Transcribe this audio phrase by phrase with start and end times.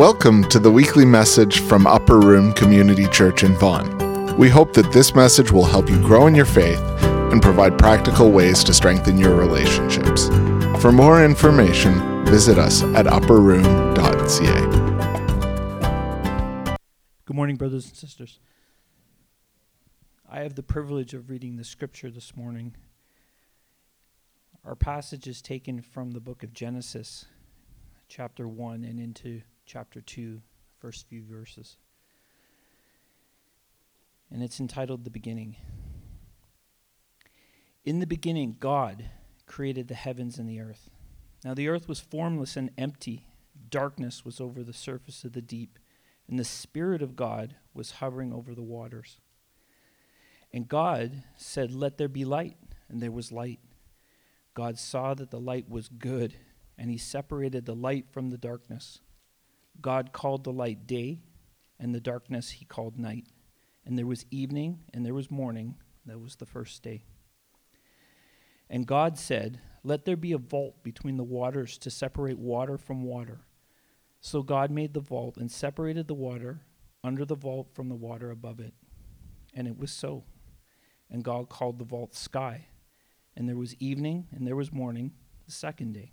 [0.00, 4.34] Welcome to the weekly message from Upper Room Community Church in Vaughan.
[4.38, 8.32] We hope that this message will help you grow in your faith and provide practical
[8.32, 10.28] ways to strengthen your relationships.
[10.80, 13.98] For more information, visit us at upperroom.ca.
[17.26, 18.40] Good morning, brothers and sisters.
[20.26, 22.74] I have the privilege of reading the scripture this morning.
[24.64, 27.26] Our passage is taken from the book of Genesis,
[28.08, 30.42] chapter 1, and into chapter 2,
[30.80, 31.76] first few verses.
[34.28, 35.54] And it's entitled The Beginning.
[37.84, 39.10] In the beginning, God
[39.46, 40.90] created the heavens and the earth.
[41.44, 43.28] Now the earth was formless and empty,
[43.70, 45.78] darkness was over the surface of the deep,
[46.28, 49.18] and the Spirit of God was hovering over the waters.
[50.52, 52.56] And God said, Let there be light,
[52.88, 53.60] and there was light.
[54.52, 56.34] God saw that the light was good,
[56.76, 58.98] and he separated the light from the darkness.
[59.82, 61.20] God called the light day,
[61.78, 63.26] and the darkness he called night.
[63.86, 65.76] And there was evening, and there was morning.
[66.06, 67.04] That was the first day.
[68.68, 73.02] And God said, Let there be a vault between the waters to separate water from
[73.02, 73.40] water.
[74.20, 76.60] So God made the vault and separated the water
[77.02, 78.74] under the vault from the water above it.
[79.54, 80.24] And it was so.
[81.10, 82.66] And God called the vault sky.
[83.36, 85.12] And there was evening, and there was morning,
[85.46, 86.12] the second day.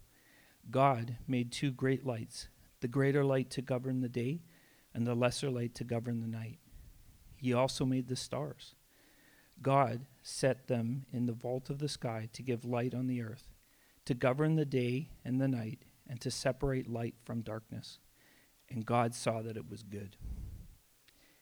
[0.69, 2.47] God made two great lights
[2.81, 4.41] the greater light to govern the day,
[4.93, 6.57] and the lesser light to govern the night.
[7.37, 8.75] He also made the stars.
[9.61, 13.47] God set them in the vault of the sky to give light on the earth,
[14.05, 17.99] to govern the day and the night, and to separate light from darkness.
[18.69, 20.17] And God saw that it was good.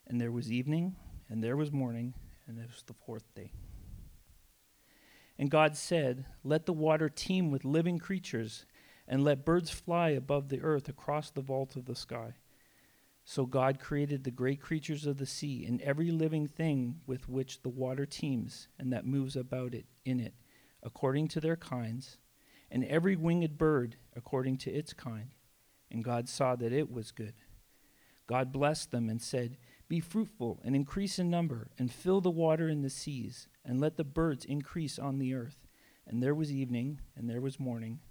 [0.08, 0.96] And there was evening,
[1.29, 2.13] and there was morning,
[2.47, 3.52] and it was the fourth day.
[5.38, 8.66] And God said, Let the water teem with living creatures
[9.09, 12.36] and let birds fly above the earth across the vault of the sky.
[13.25, 17.64] So God created the great creatures of the sea and every living thing with which
[17.64, 20.36] the water teems and that moves about it in it,
[20.84, 22.18] according to their kinds,
[22.72, 25.34] and every winged bird according to its kind.
[25.91, 27.34] And God saw that it was good.
[28.28, 32.70] God blessed them and said, Be fruitful and increase in number, and fill the water
[32.70, 35.66] in the seas, and let the birds increase on the earth.
[36.06, 38.02] And there was evening, and there was morning,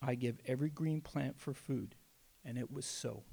[0.00, 1.94] I give every green plant for food.
[2.44, 3.24] And it was so.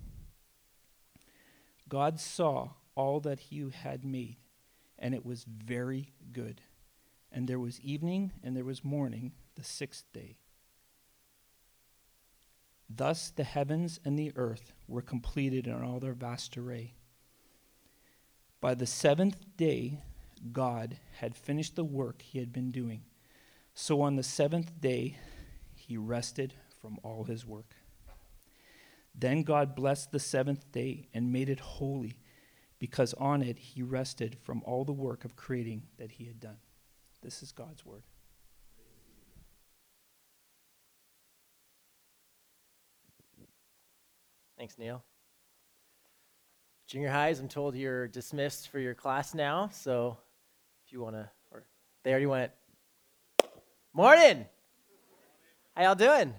[1.87, 4.37] God saw all that he had made,
[4.97, 6.61] and it was very good.
[7.31, 10.37] And there was evening and there was morning, the sixth day.
[12.89, 16.93] Thus the heavens and the earth were completed in all their vast array.
[18.61, 19.99] By the seventh day,
[20.51, 23.03] God had finished the work he had been doing.
[23.73, 25.17] So on the seventh day,
[25.87, 27.75] he rested from all his work.
[29.13, 32.19] Then God blessed the seventh day and made it holy,
[32.79, 36.57] because on it he rested from all the work of creating that he had done.
[37.21, 38.03] This is God's word.
[44.57, 45.03] Thanks, Neil.
[46.87, 50.17] Junior highs, I'm told you're dismissed for your class now, so
[50.85, 51.65] if you want to, or
[52.03, 52.51] they already went.
[53.93, 54.45] Morning!
[55.75, 56.33] How y'all doing?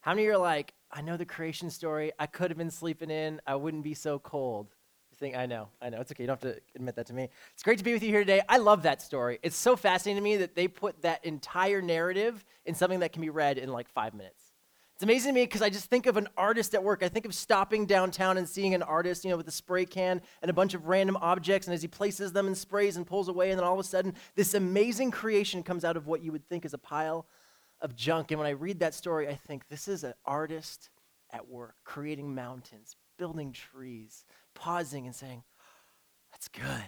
[0.00, 2.12] How many of you are like, I know the creation story.
[2.18, 3.42] I could have been sleeping in.
[3.46, 4.68] I wouldn't be so cold.
[5.10, 6.00] You think, I know, I know.
[6.00, 6.22] It's okay.
[6.22, 7.28] You don't have to admit that to me.
[7.52, 8.40] It's great to be with you here today.
[8.48, 9.38] I love that story.
[9.42, 13.20] It's so fascinating to me that they put that entire narrative in something that can
[13.20, 14.42] be read in like five minutes.
[14.94, 17.02] It's amazing to me because I just think of an artist at work.
[17.02, 20.22] I think of stopping downtown and seeing an artist, you know, with a spray can
[20.40, 23.28] and a bunch of random objects, and as he places them and sprays and pulls
[23.28, 26.32] away, and then all of a sudden, this amazing creation comes out of what you
[26.32, 27.26] would think is a pile
[27.80, 28.30] of junk.
[28.30, 30.90] And when I read that story, I think this is an artist
[31.30, 35.42] at work, creating mountains, building trees, pausing and saying,
[36.32, 36.84] That's good.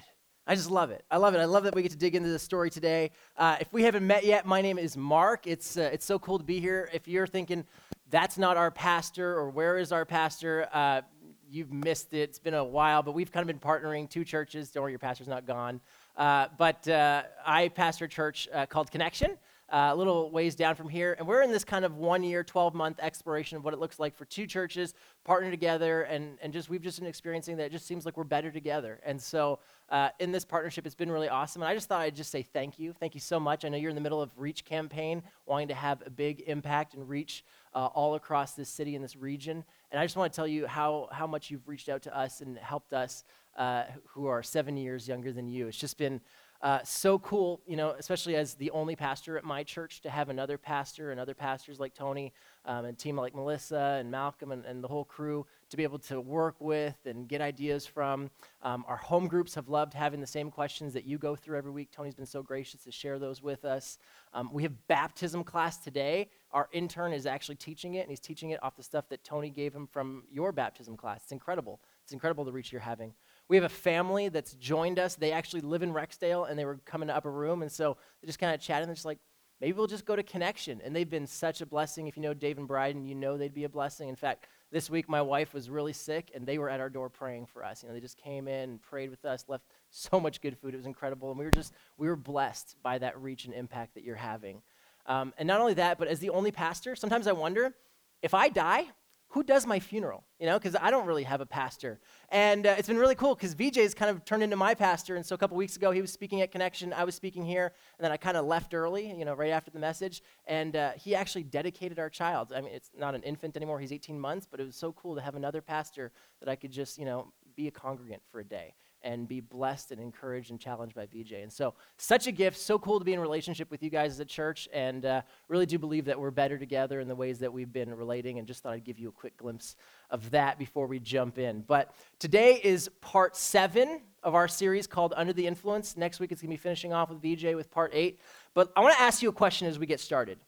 [0.47, 1.05] I just love it.
[1.11, 1.39] I love it.
[1.39, 3.13] I love that we get to dig into this story today.
[3.37, 5.47] Uh, if we haven't met yet, my name is Mark.
[5.47, 6.89] It's, uh, it's so cool to be here.
[6.93, 7.65] If you're thinking,
[8.09, 11.03] that's not our pastor or where is our pastor, uh,
[11.49, 12.31] you've missed it.
[12.31, 14.71] It's been a while, but we've kind of been partnering two churches.
[14.71, 15.81] Don't worry, your pastor's not gone.
[16.17, 19.37] Uh, but uh, I pastor a church uh, called Connection
[19.71, 21.15] uh, a little ways down from here.
[21.19, 23.99] And we're in this kind of one year, 12 month exploration of what it looks
[23.99, 24.95] like for two churches
[25.25, 26.03] partner together.
[26.03, 29.01] And, and just we've just been experiencing that it just seems like we're better together.
[29.05, 31.63] And so uh, in this partnership, it's been really awesome.
[31.63, 32.93] And I just thought I'd just say thank you.
[32.93, 33.65] Thank you so much.
[33.65, 36.95] I know you're in the middle of Reach campaign, wanting to have a big impact
[36.95, 37.45] and reach
[37.75, 39.65] uh, all across this city and this region.
[39.93, 42.41] And I just want to tell you how, how much you've reached out to us
[42.41, 43.25] and helped us
[43.57, 45.69] uh, who are seven years younger than you.
[45.69, 46.21] It's just been
[46.63, 50.29] uh, so cool, you know, especially as the only pastor at my church to have
[50.29, 52.35] another pastor and other pastors like Tony
[52.67, 55.99] um, and team like Melissa and Malcolm and, and, the whole crew to be able
[55.99, 58.29] to work with and get ideas from.
[58.63, 61.71] Um, our home groups have loved having the same questions that you go through every
[61.71, 61.91] week.
[61.91, 63.97] Tony's been so gracious to share those with us.
[64.35, 66.29] Um, we have baptism class today.
[66.53, 69.49] Our intern is actually teaching it, and he's teaching it off the stuff that Tony
[69.49, 71.23] gave him from your baptism class.
[71.23, 71.81] It's incredible.
[72.03, 73.15] It's incredible the reach you're having.
[73.51, 75.17] We have a family that's joined us.
[75.17, 77.63] They actually live in Rexdale and they were coming to Upper Room.
[77.63, 78.83] And so they just kind of chatted.
[78.83, 79.19] And they're just like,
[79.61, 80.81] maybe we'll just go to Connection.
[80.85, 82.07] And they've been such a blessing.
[82.07, 84.09] If you know Dave and Bryden, you know they'd be a blessing.
[84.09, 87.09] In fact, this week my wife was really sick and they were at our door
[87.11, 87.83] praying for us.
[87.83, 90.73] You know, they just came in and prayed with us, left so much good food.
[90.73, 91.31] It was incredible.
[91.31, 94.63] And we were just, we were blessed by that reach and impact that you're having.
[95.07, 97.75] Um, and not only that, but as the only pastor, sometimes I wonder
[98.23, 98.87] if I die,
[99.31, 100.25] who does my funeral?
[100.41, 102.01] You know, because I don't really have a pastor.
[102.31, 105.15] And uh, it's been really cool because VJ's kind of turned into my pastor.
[105.15, 106.93] And so a couple weeks ago, he was speaking at Connection.
[106.93, 107.73] I was speaking here.
[107.99, 110.23] And then I kind of left early, you know, right after the message.
[110.47, 112.53] And uh, he actually dedicated our child.
[112.53, 113.79] I mean, it's not an infant anymore.
[113.79, 114.49] He's 18 months.
[114.51, 116.11] But it was so cool to have another pastor
[116.41, 119.93] that I could just, you know, be a congregant for a day and be blessed
[119.93, 121.33] and encouraged and challenged by VJ.
[121.33, 122.59] And so, such a gift.
[122.59, 124.69] So cool to be in relationship with you guys as a church.
[124.73, 127.95] And uh, really do believe that we're better together in the ways that we've been
[127.95, 128.39] relating.
[128.39, 129.77] And just thought I'd give you a quick glimpse
[130.11, 131.63] of that before we jump in.
[131.63, 135.97] But today is part seven of our series called Under the Influence.
[135.97, 138.21] Next week, it's going to be finishing off with VJ with part eight.
[138.55, 140.39] But I want to ask you a question as we get started.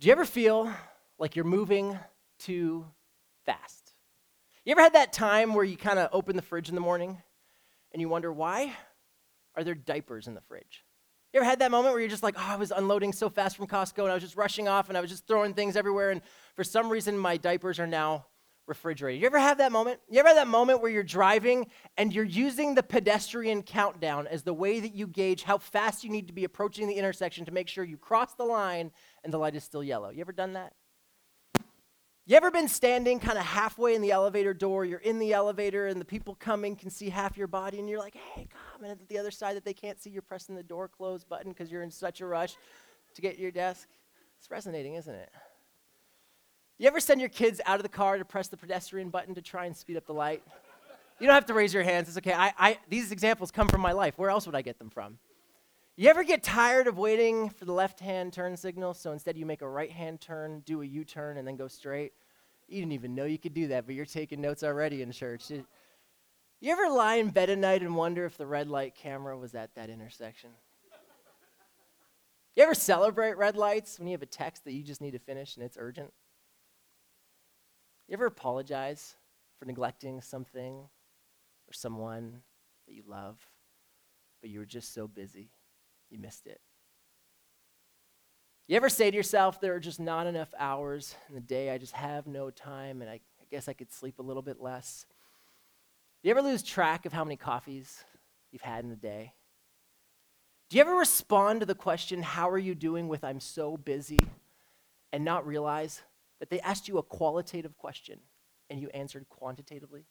[0.00, 0.72] Do you ever feel
[1.18, 1.98] like you're moving
[2.38, 2.86] too
[3.44, 3.79] fast?
[4.70, 7.20] You ever had that time where you kind of open the fridge in the morning
[7.90, 8.72] and you wonder, why
[9.56, 10.84] are there diapers in the fridge?
[11.32, 13.56] You ever had that moment where you're just like, oh, I was unloading so fast
[13.56, 16.12] from Costco and I was just rushing off and I was just throwing things everywhere
[16.12, 16.22] and
[16.54, 18.26] for some reason my diapers are now
[18.68, 19.20] refrigerated.
[19.20, 19.98] You ever have that moment?
[20.08, 24.44] You ever have that moment where you're driving and you're using the pedestrian countdown as
[24.44, 27.50] the way that you gauge how fast you need to be approaching the intersection to
[27.50, 28.92] make sure you cross the line
[29.24, 30.10] and the light is still yellow?
[30.10, 30.74] You ever done that?
[32.30, 34.84] You ever been standing kind of halfway in the elevator door?
[34.84, 37.98] You're in the elevator and the people coming can see half your body and you're
[37.98, 38.84] like, hey, come.
[38.84, 41.50] And at the other side that they can't see, you're pressing the door close button
[41.50, 42.54] because you're in such a rush
[43.16, 43.88] to get to your desk.
[44.38, 45.28] It's resonating, isn't it?
[46.78, 49.42] You ever send your kids out of the car to press the pedestrian button to
[49.42, 50.44] try and speed up the light?
[51.18, 52.06] You don't have to raise your hands.
[52.06, 52.32] It's okay.
[52.32, 54.16] I, I, these examples come from my life.
[54.18, 55.18] Where else would I get them from?
[55.96, 58.94] You ever get tired of waiting for the left hand turn signal?
[58.94, 61.66] So instead, you make a right hand turn, do a U turn, and then go
[61.66, 62.12] straight?
[62.70, 65.50] You didn't even know you could do that, but you're taking notes already in church.
[65.50, 65.64] You
[66.72, 69.74] ever lie in bed at night and wonder if the red light camera was at
[69.74, 70.50] that intersection?
[72.54, 75.18] You ever celebrate red lights when you have a text that you just need to
[75.18, 76.12] finish and it's urgent?
[78.06, 79.16] You ever apologize
[79.58, 82.42] for neglecting something or someone
[82.86, 83.38] that you love,
[84.40, 85.50] but you were just so busy
[86.08, 86.60] you missed it?
[88.70, 91.78] You ever say to yourself, there are just not enough hours in the day, I
[91.78, 95.06] just have no time, and I, I guess I could sleep a little bit less?
[96.22, 98.04] Do you ever lose track of how many coffees
[98.52, 99.32] you've had in the day?
[100.68, 104.20] Do you ever respond to the question, How are you doing with I'm so busy,
[105.12, 106.02] and not realize
[106.38, 108.20] that they asked you a qualitative question
[108.70, 110.04] and you answered quantitatively?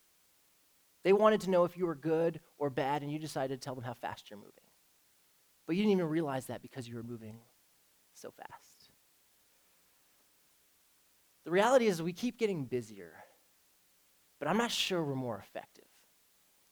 [1.06, 3.76] They wanted to know if you were good or bad, and you decided to tell
[3.76, 4.52] them how fast you're moving.
[5.66, 7.40] But you didn't even realize that because you were moving
[8.20, 8.92] so fast.
[11.46, 13.14] The reality is, we keep getting busier,
[14.40, 15.86] but I'm not sure we're more effective.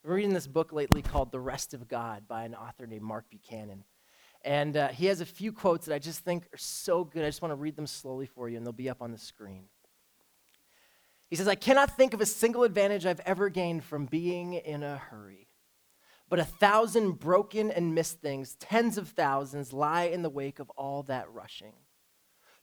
[0.06, 3.26] I'm reading this book lately called The Rest of God by an author named Mark
[3.30, 3.84] Buchanan.
[4.44, 7.24] And uh, he has a few quotes that I just think are so good.
[7.24, 9.18] I just want to read them slowly for you, and they'll be up on the
[9.18, 9.64] screen.
[11.30, 14.84] He says, I cannot think of a single advantage I've ever gained from being in
[14.84, 15.47] a hurry.
[16.30, 20.70] But a thousand broken and missed things, tens of thousands, lie in the wake of
[20.72, 21.74] all that rushing.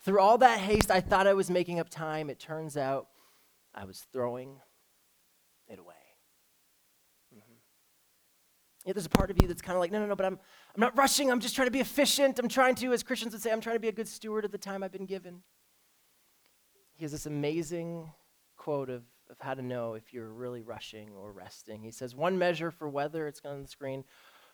[0.02, 2.28] Through all that haste, I thought I was making up time.
[2.28, 3.08] It turns out
[3.74, 4.60] I was throwing
[5.66, 5.94] it away.
[7.34, 7.54] Mm-hmm.
[8.84, 10.38] Yeah, there's a part of you that's kind of like, no, no, no, but I'm,
[10.74, 11.30] I'm not rushing.
[11.30, 12.38] I'm just trying to be efficient.
[12.38, 14.52] I'm trying to, as Christians would say, I'm trying to be a good steward of
[14.52, 15.42] the time I've been given.
[16.96, 18.12] He has this amazing
[18.58, 21.82] quote of, of how to know if you're really rushing or resting.
[21.82, 24.04] He says, one measure for whether, it's on the screen,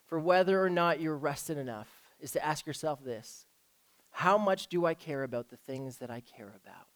[0.07, 1.89] for whether or not you're rested enough
[2.21, 3.47] is to ask yourself this
[4.11, 6.87] How much do I care about the things that I care about?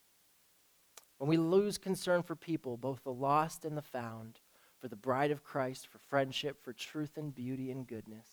[1.18, 4.40] When we lose concern for people, both the lost and the found,
[4.80, 8.26] for the bride of Christ, for friendship, for truth and beauty and goodness.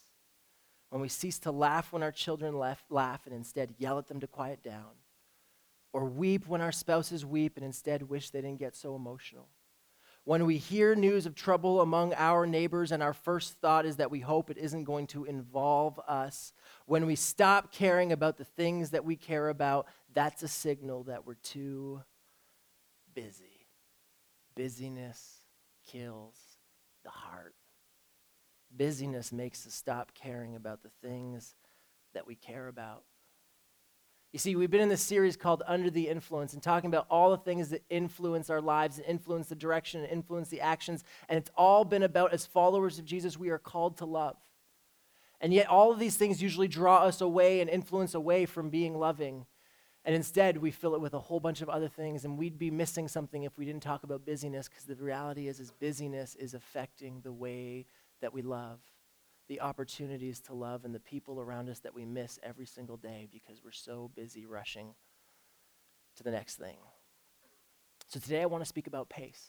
[0.90, 4.20] When we cease to laugh when our children laugh, laugh and instead yell at them
[4.20, 4.92] to quiet down,
[5.94, 9.48] or weep when our spouses weep and instead wish they didn't get so emotional.
[10.24, 14.12] When we hear news of trouble among our neighbors and our first thought is that
[14.12, 16.54] we hope it isn't going to involve us,
[16.86, 21.26] when we stop caring about the things that we care about, that's a signal that
[21.26, 22.02] we're too
[23.16, 23.68] busy.
[24.56, 25.40] Busyness
[25.88, 26.38] kills
[27.04, 27.56] the heart.
[28.76, 31.56] Busyness makes us stop caring about the things
[32.14, 33.04] that we care about.
[34.32, 37.32] You see, we've been in this series called Under the Influence and talking about all
[37.32, 41.04] the things that influence our lives and influence the direction and influence the actions.
[41.28, 44.38] And it's all been about, as followers of Jesus, we are called to love.
[45.42, 48.98] And yet, all of these things usually draw us away and influence away from being
[48.98, 49.48] loving.
[50.06, 52.72] And instead, we fill it with a whole bunch of other things, and we'd be
[52.72, 56.54] missing something if we didn't talk about busyness, because the reality is, is busyness is
[56.54, 57.86] affecting the way
[58.22, 58.80] that we love,
[59.48, 63.28] the opportunities to love, and the people around us that we miss every single day
[63.32, 64.94] because we're so busy rushing
[66.16, 66.78] to the next thing.
[68.08, 69.46] So today I want to speak about pace.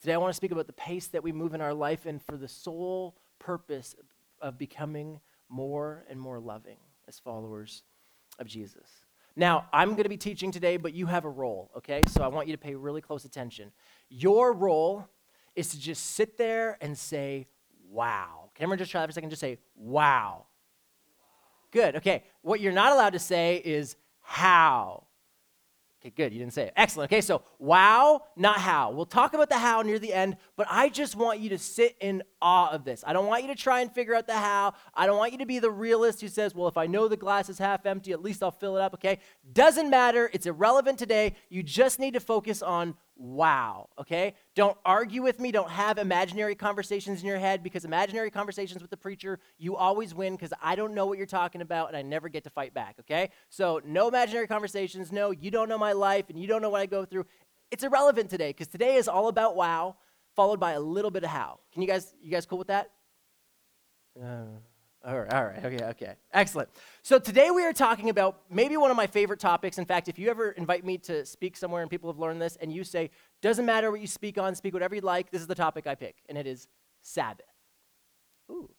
[0.00, 2.22] Today I want to speak about the pace that we move in our life and
[2.22, 3.94] for the sole purpose
[4.40, 6.76] of becoming more and more loving
[7.08, 7.82] as followers
[8.38, 8.86] of Jesus.
[9.36, 12.02] Now, I'm going to be teaching today, but you have a role, okay?
[12.08, 13.72] So I want you to pay really close attention.
[14.08, 15.08] Your role
[15.56, 17.48] is to just sit there and say,
[17.90, 18.43] wow.
[18.54, 19.30] Can everyone just try for a second?
[19.30, 20.46] Just say, wow.
[21.70, 22.22] Good, okay.
[22.42, 25.04] What you're not allowed to say is how.
[26.00, 26.32] Okay, good.
[26.32, 26.72] You didn't say it.
[26.76, 27.10] Excellent.
[27.10, 28.90] Okay, so wow, not how.
[28.90, 31.96] We'll talk about the how near the end, but I just want you to sit
[31.98, 33.02] in awe of this.
[33.06, 34.74] I don't want you to try and figure out the how.
[34.94, 37.16] I don't want you to be the realist who says, well, if I know the
[37.16, 39.18] glass is half empty, at least I'll fill it up, okay?
[39.52, 40.30] Doesn't matter.
[40.34, 41.34] It's irrelevant today.
[41.48, 44.34] You just need to focus on wow, okay?
[44.54, 45.52] Don't argue with me.
[45.52, 50.14] Don't have imaginary conversations in your head because imaginary conversations with the preacher, you always
[50.14, 52.74] win because I don't know what you're talking about and I never get to fight
[52.74, 53.30] back, okay?
[53.48, 55.12] So, no imaginary conversations.
[55.12, 57.24] No, you don't know my life and you don't know what I go through.
[57.70, 59.96] It's irrelevant today because today is all about wow,
[60.36, 61.60] followed by a little bit of how.
[61.72, 62.90] Can you guys, you guys cool with that?
[64.20, 64.44] Uh.
[65.06, 66.14] All right, all right, okay, okay.
[66.32, 66.70] Excellent.
[67.02, 69.76] So today we are talking about maybe one of my favorite topics.
[69.76, 72.56] In fact, if you ever invite me to speak somewhere and people have learned this
[72.56, 73.10] and you say,
[73.42, 75.94] doesn't matter what you speak on, speak whatever you like, this is the topic I
[75.94, 76.68] pick, and it is
[77.02, 77.44] Sabbath.
[78.50, 78.70] Ooh,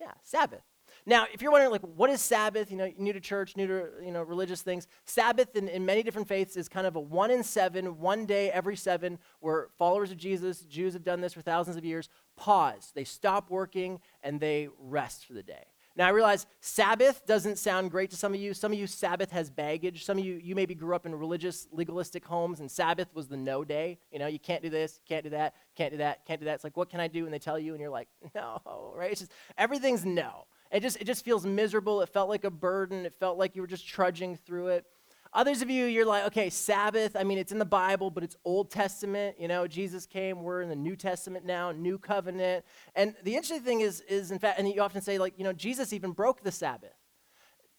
[0.00, 0.62] yeah, Sabbath.
[1.04, 2.70] Now, if you're wondering, like, what is Sabbath?
[2.70, 4.86] You know, new to church, new to you know religious things.
[5.04, 8.50] Sabbath in, in many different faiths is kind of a one in seven, one day
[8.50, 12.08] every seven, where followers of Jesus, Jews have done this for thousands of years.
[12.36, 12.92] Pause.
[12.94, 15.64] They stop working and they rest for the day.
[15.94, 18.54] Now I realize Sabbath doesn't sound great to some of you.
[18.54, 20.04] Some of you, Sabbath has baggage.
[20.04, 23.36] Some of you, you maybe grew up in religious, legalistic homes, and Sabbath was the
[23.36, 23.98] no day.
[24.10, 26.54] You know, you can't do this, can't do that, can't do that, can't do that.
[26.54, 27.24] It's like, what can I do?
[27.24, 29.10] And they tell you, and you're like, no, right?
[29.10, 30.46] It's just everything's no.
[30.72, 32.00] It just it just feels miserable.
[32.00, 33.04] It felt like a burden.
[33.04, 34.86] It felt like you were just trudging through it.
[35.34, 38.36] Others of you, you're like, okay, Sabbath, I mean, it's in the Bible, but it's
[38.44, 39.36] Old Testament.
[39.38, 42.66] You know, Jesus came, we're in the New Testament now, New Covenant.
[42.94, 45.54] And the interesting thing is, is in fact, and you often say, like, you know,
[45.54, 46.92] Jesus even broke the Sabbath.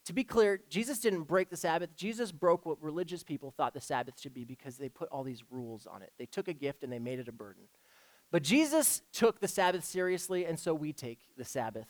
[0.06, 1.96] To be clear, Jesus didn't break the Sabbath.
[1.96, 5.44] Jesus broke what religious people thought the Sabbath should be because they put all these
[5.52, 6.12] rules on it.
[6.18, 7.66] They took a gift and they made it a burden.
[8.32, 11.86] But Jesus took the Sabbath seriously, and so we take the Sabbath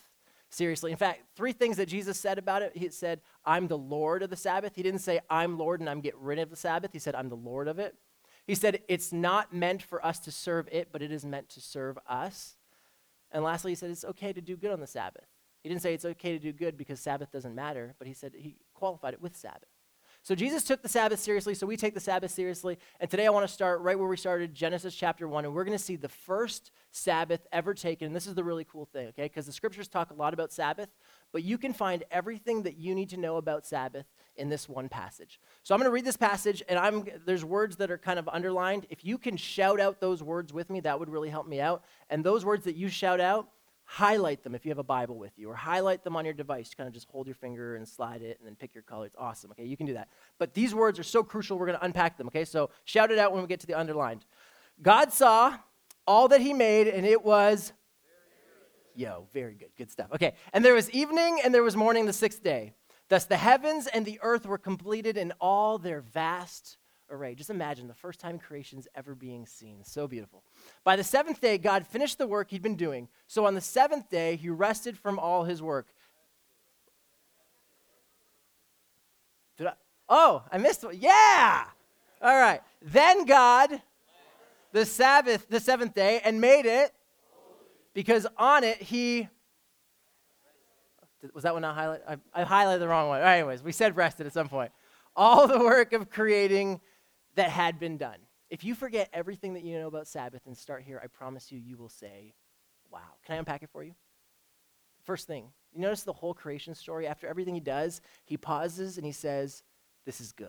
[0.53, 0.91] seriously.
[0.91, 2.71] In fact, three things that Jesus said about it.
[2.75, 4.75] He said, I'm the Lord of the Sabbath.
[4.75, 6.91] He didn't say, I'm Lord and I'm getting rid of the Sabbath.
[6.93, 7.95] He said, I'm the Lord of it.
[8.45, 11.61] He said, it's not meant for us to serve it, but it is meant to
[11.61, 12.55] serve us.
[13.31, 15.25] And lastly, he said, it's okay to do good on the Sabbath.
[15.63, 18.33] He didn't say it's okay to do good because Sabbath doesn't matter, but he said
[18.35, 19.69] he qualified it with Sabbath.
[20.23, 22.79] So Jesus took the Sabbath seriously, so we take the Sabbath seriously.
[23.01, 25.65] And today I want to start right where we started, Genesis chapter 1, and we're
[25.65, 28.07] going to see the first Sabbath ever taken.
[28.07, 29.23] And this is the really cool thing, okay?
[29.23, 30.87] Because the scriptures talk a lot about Sabbath,
[31.33, 34.05] but you can find everything that you need to know about Sabbath
[34.37, 35.41] in this one passage.
[35.61, 38.29] So I'm going to read this passage, and I'm there's words that are kind of
[38.29, 38.85] underlined.
[38.89, 41.83] If you can shout out those words with me, that would really help me out.
[42.09, 43.49] And those words that you shout out,
[43.85, 46.69] highlight them if you have a Bible with you, or highlight them on your device.
[46.71, 49.05] You kind of just hold your finger and slide it and then pick your color.
[49.05, 49.51] It's awesome.
[49.51, 50.09] Okay, you can do that.
[50.39, 52.27] But these words are so crucial, we're going to unpack them.
[52.27, 54.25] Okay, so shout it out when we get to the underlined.
[54.81, 55.57] God saw
[56.07, 57.73] all that He made, and it was.
[58.95, 59.69] Yo, very good.
[59.77, 60.07] Good stuff.
[60.13, 62.73] Okay, and there was evening and there was morning the sixth day.
[63.09, 66.77] Thus the heavens and the earth were completed in all their vast
[67.13, 67.35] array.
[67.35, 69.83] Just imagine the first time creation's ever being seen.
[69.83, 70.43] So beautiful.
[70.83, 73.07] By the seventh day, God finished the work he'd been doing.
[73.27, 75.87] So on the seventh day, he rested from all his work.
[79.57, 79.73] Did I?
[80.09, 80.97] Oh, I missed one.
[80.99, 81.65] Yeah!
[82.21, 82.61] All right.
[82.81, 83.81] Then God,
[84.71, 86.91] the Sabbath, the seventh day, and made it
[87.93, 89.29] because on it he.
[91.33, 92.19] Was that one not highlighted?
[92.33, 93.21] I, I highlighted the wrong one.
[93.21, 94.71] Anyways, we said rested at some point.
[95.15, 96.81] All the work of creating
[97.35, 98.17] that had been done.
[98.49, 101.59] If you forget everything that you know about Sabbath and start here, I promise you,
[101.59, 102.33] you will say,
[102.91, 102.99] wow.
[103.25, 103.95] Can I unpack it for you?
[105.03, 107.07] First thing, you notice the whole creation story?
[107.07, 109.63] After everything he does, he pauses and he says,
[110.05, 110.47] This is good.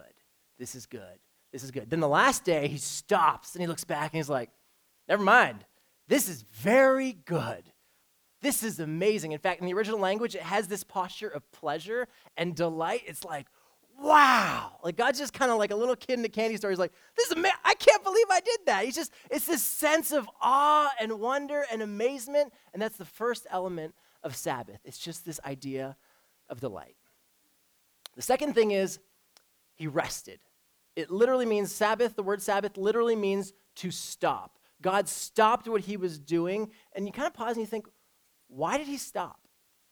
[0.59, 1.19] This is good.
[1.53, 1.91] This is good.
[1.91, 4.51] Then the last day, he stops and he looks back and he's like,
[5.09, 5.65] Never mind.
[6.07, 7.65] This is very good.
[8.43, 9.33] This is amazing.
[9.33, 13.03] In fact, in the original language, it has this posture of pleasure and delight.
[13.07, 13.47] It's like,
[14.01, 14.73] wow.
[14.83, 16.71] Like God's just kind of like a little kid in a candy store.
[16.71, 17.57] He's like, this is amazing.
[17.65, 18.85] I can't believe I did that.
[18.85, 22.53] He's just, it's this sense of awe and wonder and amazement.
[22.73, 24.81] And that's the first element of Sabbath.
[24.85, 25.97] It's just this idea
[26.49, 26.97] of delight.
[28.17, 28.99] The second thing is
[29.75, 30.41] he rested.
[30.97, 34.59] It literally means Sabbath, the word Sabbath literally means to stop.
[34.81, 36.71] God stopped what he was doing.
[36.95, 37.87] And you kind of pause and you think,
[38.49, 39.41] why did he stop?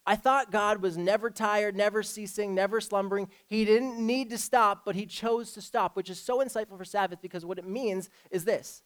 [0.05, 3.29] I thought God was never tired, never ceasing, never slumbering.
[3.47, 6.85] He didn't need to stop, but he chose to stop, which is so insightful for
[6.85, 8.83] Sabbath because what it means is this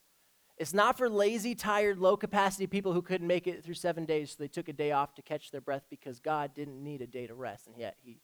[0.58, 4.30] it's not for lazy, tired, low capacity people who couldn't make it through seven days,
[4.30, 7.06] so they took a day off to catch their breath because God didn't need a
[7.06, 8.20] day to rest, and yet he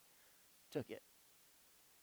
[0.70, 1.02] took it.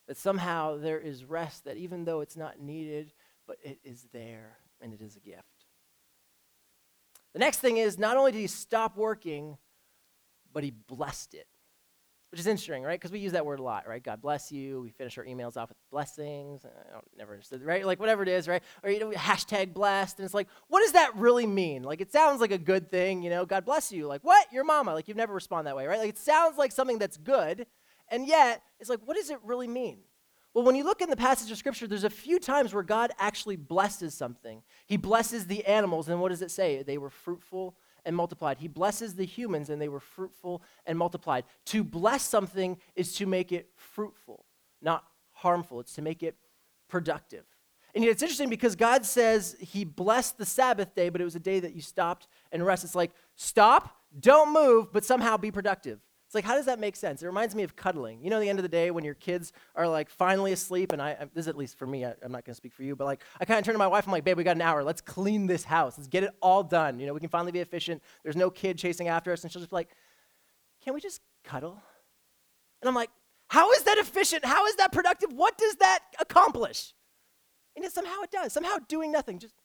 [0.07, 3.13] That somehow there is rest that even though it's not needed,
[3.47, 5.65] but it is there and it is a gift.
[7.33, 9.57] The next thing is not only did he stop working,
[10.53, 11.47] but he blessed it,
[12.31, 12.99] which is interesting, right?
[12.99, 14.03] Because we use that word a lot, right?
[14.03, 14.81] God bless you.
[14.81, 16.65] We finish our emails off with blessings.
[16.65, 17.85] I don't never understood, right?
[17.85, 18.63] Like whatever it is, right?
[18.83, 21.83] Or you know, hashtag blessed, and it's like, what does that really mean?
[21.83, 23.45] Like it sounds like a good thing, you know?
[23.45, 24.07] God bless you.
[24.07, 24.51] Like what?
[24.51, 24.93] Your mama?
[24.93, 25.99] Like you've never respond that way, right?
[25.99, 27.65] Like it sounds like something that's good,
[28.09, 29.99] and yet it's like, what does it really mean?
[30.53, 33.11] Well, when you look in the passage of Scripture, there's a few times where God
[33.19, 34.63] actually blesses something.
[34.87, 36.81] He blesses the animals, and what does it say?
[36.81, 38.57] They were fruitful and multiplied.
[38.57, 41.45] He blesses the humans, and they were fruitful and multiplied.
[41.67, 44.45] To bless something is to make it fruitful,
[44.81, 45.79] not harmful.
[45.79, 46.35] It's to make it
[46.87, 47.45] productive.
[47.95, 51.35] And yet it's interesting because God says He blessed the Sabbath day, but it was
[51.35, 52.83] a day that you stopped and rest.
[52.83, 55.99] It's like, stop, don't move, but somehow be productive.
[56.29, 57.23] It's like, how does that make sense?
[57.23, 58.23] It reminds me of cuddling.
[58.23, 61.01] You know, the end of the day when your kids are like finally asleep, and
[61.01, 62.83] I, I this is at least for me, I, am not going to speak for
[62.83, 64.55] you, but like, I kind of turn to my wife, I'm like, babe, we got
[64.55, 64.83] an hour.
[64.83, 65.97] Let's clean this house.
[65.97, 66.99] Let's get it all done.
[66.99, 68.03] You know, we can finally be efficient.
[68.21, 69.41] There's no kid chasing after us.
[69.41, 69.89] And she'll just be like,
[70.83, 71.81] can we just cuddle?
[72.83, 73.09] And I'm like,
[73.47, 74.45] how is that efficient?
[74.45, 75.33] How is that productive?
[75.33, 76.93] What does that accomplish?
[77.75, 78.53] And it, somehow it does.
[78.53, 79.55] Somehow doing nothing, just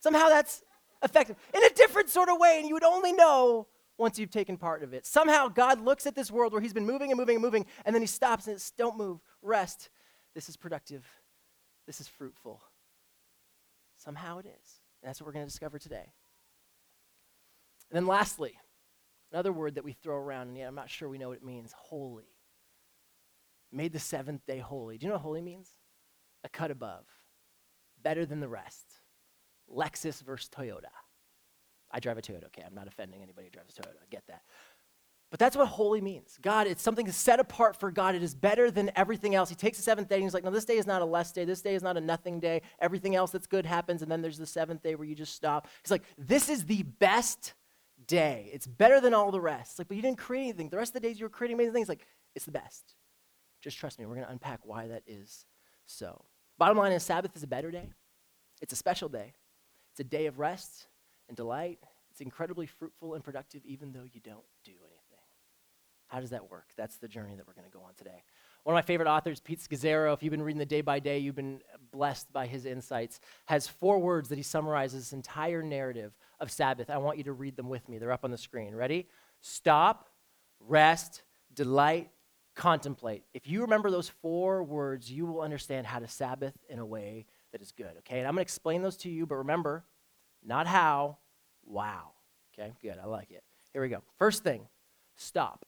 [0.00, 0.62] somehow that's
[1.02, 3.68] effective in a different sort of way, and you would only know
[3.98, 5.04] once you've taken part of it.
[5.04, 7.94] Somehow God looks at this world where He's been moving and moving and moving, and
[7.94, 9.90] then He stops and says, Don't move, rest.
[10.34, 11.04] This is productive,
[11.86, 12.62] this is fruitful.
[13.96, 14.80] Somehow it is.
[15.02, 16.12] And that's what we're going to discover today.
[17.90, 18.56] And then lastly,
[19.32, 21.44] another word that we throw around, and yet I'm not sure we know what it
[21.44, 22.36] means holy.
[23.72, 24.96] Made the seventh day holy.
[24.96, 25.68] Do you know what holy means?
[26.44, 27.04] A cut above,
[28.02, 28.86] better than the rest.
[29.70, 30.92] Lexus versus Toyota.
[31.90, 32.62] I drive a Toyota, okay?
[32.66, 33.96] I'm not offending anybody who drives a Toyota.
[34.02, 34.42] I get that.
[35.30, 36.38] But that's what holy means.
[36.40, 38.14] God, it's something set apart for God.
[38.14, 39.50] It is better than everything else.
[39.50, 41.32] He takes the seventh day and he's like, no, this day is not a less
[41.32, 41.44] day.
[41.44, 42.62] This day is not a nothing day.
[42.80, 44.00] Everything else that's good happens.
[44.00, 45.68] And then there's the seventh day where you just stop.
[45.82, 47.52] He's like, this is the best
[48.06, 48.48] day.
[48.54, 49.72] It's better than all the rest.
[49.72, 50.70] It's like, but you didn't create anything.
[50.70, 51.90] The rest of the days you were creating amazing things.
[51.90, 52.94] Like, it's the best.
[53.60, 54.06] Just trust me.
[54.06, 55.44] We're going to unpack why that is
[55.84, 56.24] so.
[56.56, 57.90] Bottom line is Sabbath is a better day.
[58.62, 59.34] It's a special day.
[59.92, 60.86] It's a day of rest
[61.28, 61.78] and delight.
[62.10, 64.98] It's incredibly fruitful and productive even though you don't do anything.
[66.08, 66.68] How does that work?
[66.76, 68.24] That's the journey that we're going to go on today.
[68.64, 71.18] One of my favorite authors, Pete Scazzero, if you've been reading the day by day,
[71.18, 71.60] you've been
[71.92, 76.88] blessed by his insights, has four words that he summarizes this entire narrative of Sabbath.
[76.90, 77.98] I want you to read them with me.
[77.98, 78.74] They're up on the screen.
[78.74, 79.06] Ready?
[79.42, 80.08] Stop,
[80.60, 81.22] rest,
[81.54, 82.10] delight,
[82.54, 83.24] contemplate.
[83.34, 87.26] If you remember those four words, you will understand how to Sabbath in a way
[87.52, 88.18] that is good, okay?
[88.18, 89.84] And I'm going to explain those to you, but remember,
[90.44, 91.18] not how,
[91.64, 92.12] wow.
[92.58, 92.96] Okay, good.
[93.02, 93.42] I like it.
[93.72, 94.02] Here we go.
[94.18, 94.66] First thing,
[95.16, 95.64] stop.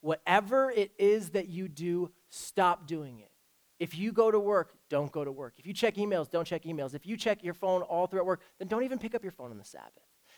[0.00, 3.30] Whatever it is that you do, stop doing it.
[3.78, 5.54] If you go to work, don't go to work.
[5.58, 6.94] If you check emails, don't check emails.
[6.94, 9.50] If you check your phone all throughout work, then don't even pick up your phone
[9.50, 9.92] on the Sabbath.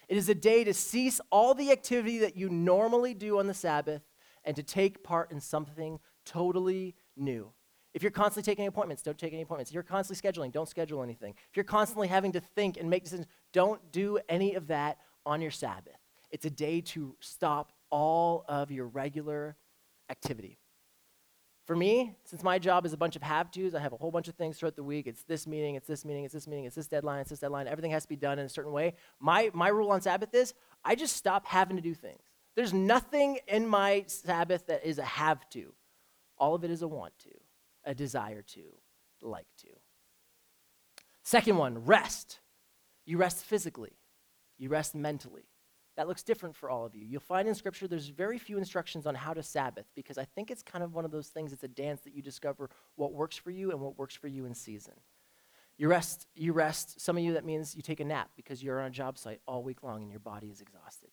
[0.08, 3.54] It is a day to cease all the activity that you normally do on the
[3.54, 4.02] Sabbath
[4.44, 7.52] and to take part in something totally new.
[7.92, 9.70] If you're constantly taking appointments, don't take any appointments.
[9.70, 11.35] If you're constantly scheduling, don't schedule anything.
[11.50, 15.40] If you're constantly having to think and make decisions, don't do any of that on
[15.40, 15.98] your Sabbath.
[16.31, 19.57] It's a day to stop all of your regular
[20.09, 20.59] activity.
[21.66, 24.11] For me, since my job is a bunch of have tos, I have a whole
[24.11, 25.07] bunch of things throughout the week.
[25.07, 27.68] It's this meeting, it's this meeting, it's this meeting, it's this deadline, it's this deadline.
[27.68, 28.94] Everything has to be done in a certain way.
[29.20, 32.22] My, my rule on Sabbath is I just stop having to do things.
[32.57, 35.72] There's nothing in my Sabbath that is a have to.
[36.38, 37.31] All of it is a want to,
[37.90, 38.62] a desire to,
[39.20, 39.68] like to.
[41.24, 42.38] Second one, rest.
[43.05, 43.98] You rest physically,
[44.59, 45.48] you rest mentally.
[45.96, 47.05] That looks different for all of you.
[47.05, 50.53] You'll find in Scripture there's very few instructions on how to Sabbath because I think
[50.53, 53.37] it's kind of one of those things, it's a dance that you discover what works
[53.37, 54.94] for you and what works for you in season.
[55.76, 57.00] You rest, you rest.
[57.00, 59.40] Some of you, that means you take a nap because you're on a job site
[59.46, 61.11] all week long and your body is exhausted.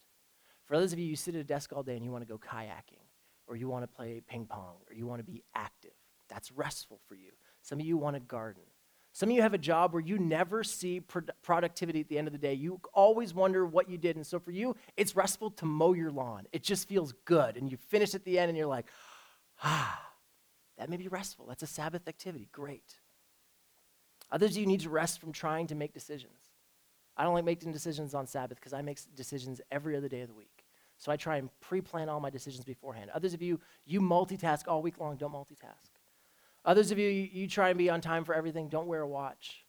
[0.66, 2.32] For others of you, you sit at a desk all day and you want to
[2.32, 3.08] go kayaking,
[3.48, 5.97] or you want to play ping pong, or you want to be active.
[6.30, 7.32] That's restful for you.
[7.62, 8.64] Some of you want to garden.
[9.14, 11.02] Some of you have a job where you never see
[11.42, 12.54] productivity at the end of the day.
[12.54, 14.16] You always wonder what you did.
[14.16, 16.46] And so for you, it's restful to mow your lawn.
[16.52, 17.58] It just feels good.
[17.58, 18.86] And you finish at the end and you're like,
[19.64, 20.00] ah,
[20.78, 21.48] that may be restful.
[21.48, 22.48] That's a Sabbath activity.
[22.52, 23.00] Great.
[24.32, 26.52] Others of you need to rest from trying to make decisions.
[27.16, 30.28] I don't like making decisions on Sabbath because I make decisions every other day of
[30.28, 30.66] the week.
[31.00, 33.10] So I try and pre plan all my decisions beforehand.
[33.14, 35.16] Others of you, you multitask all week long.
[35.16, 35.87] Don't multitask.
[36.68, 38.68] Others of you, you, you, try and be on time for everything.
[38.68, 39.64] Don't wear a watch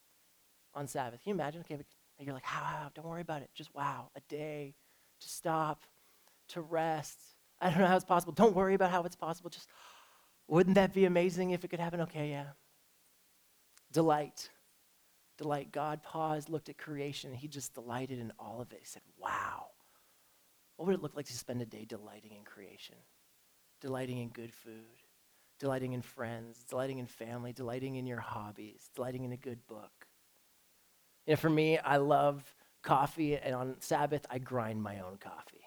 [0.74, 1.22] on Sabbath.
[1.22, 1.60] Can you imagine?
[1.60, 1.78] Okay,
[2.18, 2.90] you're like, how, how?
[2.92, 3.50] Don't worry about it.
[3.54, 4.74] Just wow, a day
[5.20, 5.84] to stop,
[6.48, 7.20] to rest.
[7.60, 8.32] I don't know how it's possible.
[8.32, 9.48] Don't worry about how it's possible.
[9.48, 9.68] Just,
[10.48, 12.00] wouldn't that be amazing if it could happen?
[12.00, 12.46] Okay, yeah.
[13.92, 14.50] Delight.
[15.36, 15.70] Delight.
[15.70, 18.80] God paused, looked at creation, and he just delighted in all of it.
[18.80, 19.66] He said, wow.
[20.76, 22.96] What would it look like to spend a day delighting in creation?
[23.80, 24.82] Delighting in good food,
[25.58, 30.06] delighting in friends, delighting in family, delighting in your hobbies, delighting in a good book.
[31.26, 32.42] You know, for me, I love
[32.82, 35.66] coffee, and on Sabbath, I grind my own coffee.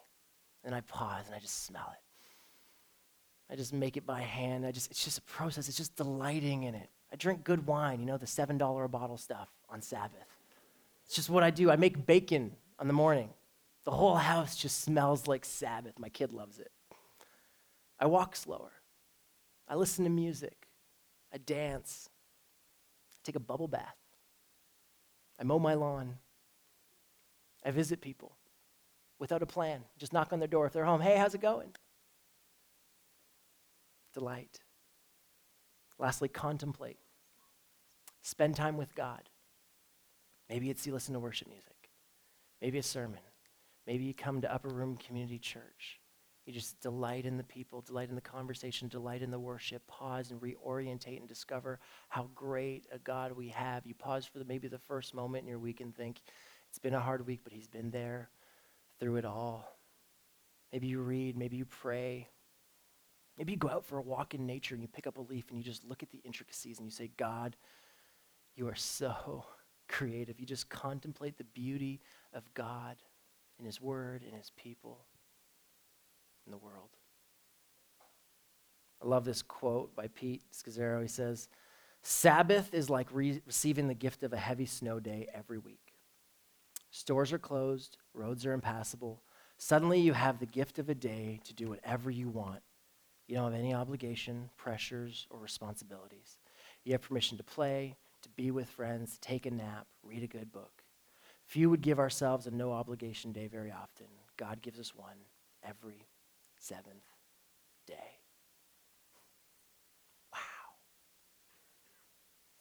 [0.64, 3.52] And I pause and I just smell it.
[3.52, 4.64] I just make it by hand.
[4.64, 5.68] I just, it's just a process.
[5.68, 6.88] It's just delighting in it.
[7.12, 10.26] I drink good wine, you know, the $7 a bottle stuff on Sabbath.
[11.04, 11.70] It's just what I do.
[11.70, 13.30] I make bacon on the morning.
[13.84, 15.98] The whole house just smells like Sabbath.
[15.98, 16.70] My kid loves it.
[17.98, 18.72] I walk slower.
[19.72, 20.66] I listen to music.
[21.32, 22.10] I dance.
[23.14, 23.96] I take a bubble bath.
[25.40, 26.18] I mow my lawn.
[27.64, 28.36] I visit people
[29.18, 29.84] without a plan.
[29.96, 30.66] Just knock on their door.
[30.66, 31.70] If they're home, hey, how's it going?
[34.12, 34.60] Delight.
[35.98, 36.98] Lastly, contemplate.
[38.20, 39.30] Spend time with God.
[40.50, 41.88] Maybe it's you listen to worship music.
[42.60, 43.20] Maybe a sermon.
[43.86, 46.01] Maybe you come to Upper Room Community Church.
[46.44, 50.32] You just delight in the people, delight in the conversation, delight in the worship, pause
[50.32, 51.78] and reorientate and discover
[52.08, 53.86] how great a God we have.
[53.86, 56.20] You pause for the, maybe the first moment in your week and think,
[56.68, 58.28] it's been a hard week, but He's been there
[58.98, 59.78] through it all.
[60.72, 62.28] Maybe you read, maybe you pray.
[63.38, 65.44] Maybe you go out for a walk in nature and you pick up a leaf
[65.48, 67.56] and you just look at the intricacies and you say, God,
[68.56, 69.44] you are so
[69.88, 70.40] creative.
[70.40, 72.00] You just contemplate the beauty
[72.32, 72.96] of God
[73.58, 75.06] in His Word, in His people,
[76.46, 76.90] in the world.
[79.02, 81.02] I love this quote by Pete Scazzero.
[81.02, 81.48] He says,
[82.02, 85.94] Sabbath is like re- receiving the gift of a heavy snow day every week.
[86.90, 89.22] Stores are closed, roads are impassable.
[89.56, 92.62] Suddenly you have the gift of a day to do whatever you want.
[93.28, 96.38] You don't have any obligation, pressures, or responsibilities.
[96.84, 100.52] You have permission to play, to be with friends, take a nap, read a good
[100.52, 100.82] book.
[101.46, 104.06] Few would give ourselves a no obligation day very often.
[104.36, 105.16] God gives us one
[105.62, 106.06] every
[106.62, 107.04] seventh
[107.86, 107.94] day.
[110.32, 110.38] Wow.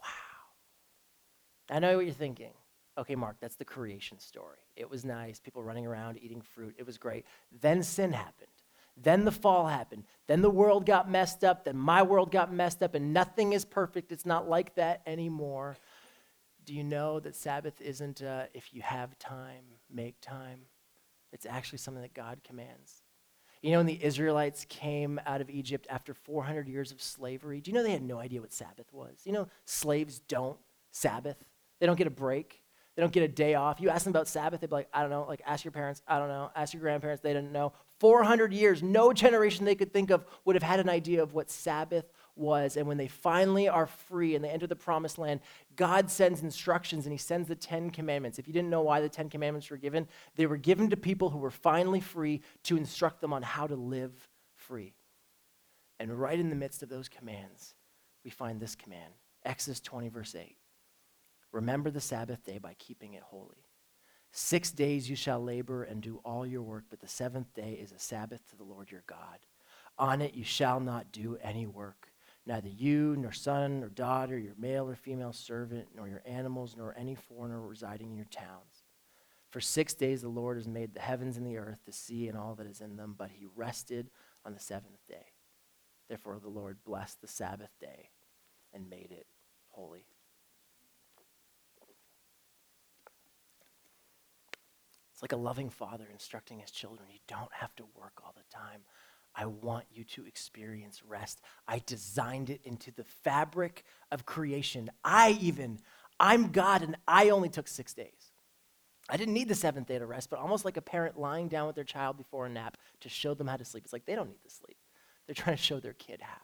[0.01, 0.45] Wow.
[1.75, 2.53] I know what you're thinking.
[2.97, 4.57] Okay, Mark, that's the creation story.
[4.75, 6.75] It was nice, people running around eating fruit.
[6.77, 7.25] It was great.
[7.61, 8.49] Then sin happened.
[8.97, 10.03] Then the fall happened.
[10.27, 11.63] Then the world got messed up.
[11.63, 14.11] Then my world got messed up, and nothing is perfect.
[14.11, 15.77] It's not like that anymore.
[16.65, 20.61] Do you know that Sabbath isn't uh, if you have time, make time?
[21.31, 23.00] It's actually something that God commands.
[23.61, 27.69] You know, when the Israelites came out of Egypt after 400 years of slavery, do
[27.69, 29.21] you know they had no idea what Sabbath was?
[29.23, 30.57] You know, slaves don't
[30.89, 31.37] Sabbath.
[31.79, 32.61] They don't get a break.
[32.95, 33.79] They don't get a day off.
[33.79, 35.25] You ask them about Sabbath, they'd be like, I don't know.
[35.27, 36.51] Like, ask your parents, I don't know.
[36.55, 37.73] Ask your grandparents, they didn't know.
[37.99, 41.49] 400 years, no generation they could think of would have had an idea of what
[41.49, 42.05] Sabbath
[42.41, 42.75] was.
[42.75, 45.39] And when they finally are free and they enter the promised land,
[45.77, 48.39] God sends instructions and He sends the Ten Commandments.
[48.39, 51.29] If you didn't know why the Ten Commandments were given, they were given to people
[51.29, 54.11] who were finally free to instruct them on how to live
[54.55, 54.93] free.
[55.99, 57.75] And right in the midst of those commands,
[58.25, 59.13] we find this command
[59.45, 60.57] Exodus 20, verse 8.
[61.51, 63.65] Remember the Sabbath day by keeping it holy.
[64.31, 67.91] Six days you shall labor and do all your work, but the seventh day is
[67.91, 69.39] a Sabbath to the Lord your God.
[69.97, 72.10] On it you shall not do any work,
[72.45, 76.95] neither you, nor son, nor daughter, your male or female servant, nor your animals, nor
[76.97, 78.83] any foreigner residing in your towns.
[79.49, 82.37] For six days the Lord has made the heavens and the earth, the sea, and
[82.37, 84.09] all that is in them, but he rested
[84.45, 85.33] on the seventh day.
[86.07, 88.09] Therefore the Lord blessed the Sabbath day
[88.73, 89.27] and made it
[89.69, 90.05] holy.
[95.11, 97.09] It's like a loving father instructing his children.
[97.11, 98.81] You don't have to work all the time.
[99.35, 101.41] I want you to experience rest.
[101.67, 104.89] I designed it into the fabric of creation.
[105.03, 105.79] I even,
[106.19, 108.31] I'm God, and I only took six days.
[109.09, 111.67] I didn't need the seventh day to rest, but almost like a parent lying down
[111.67, 113.83] with their child before a nap to show them how to sleep.
[113.83, 114.77] It's like they don't need to sleep.
[115.25, 116.37] They're trying to show their kid how.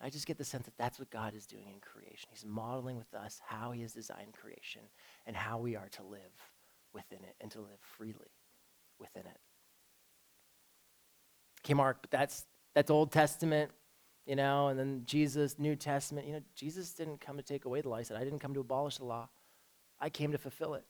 [0.00, 2.28] I just get the sense that that's what God is doing in creation.
[2.30, 4.82] He's modeling with us how He has designed creation
[5.26, 6.20] and how we are to live
[6.92, 8.32] within it and to live freely
[8.98, 9.38] within it.
[11.64, 13.70] Okay, Mark, that's that's Old Testament,
[14.26, 16.26] you know, and then Jesus, New Testament.
[16.26, 17.98] You know, Jesus didn't come to take away the law.
[17.98, 19.28] He said, I didn't come to abolish the law.
[20.00, 20.84] I came to fulfill it.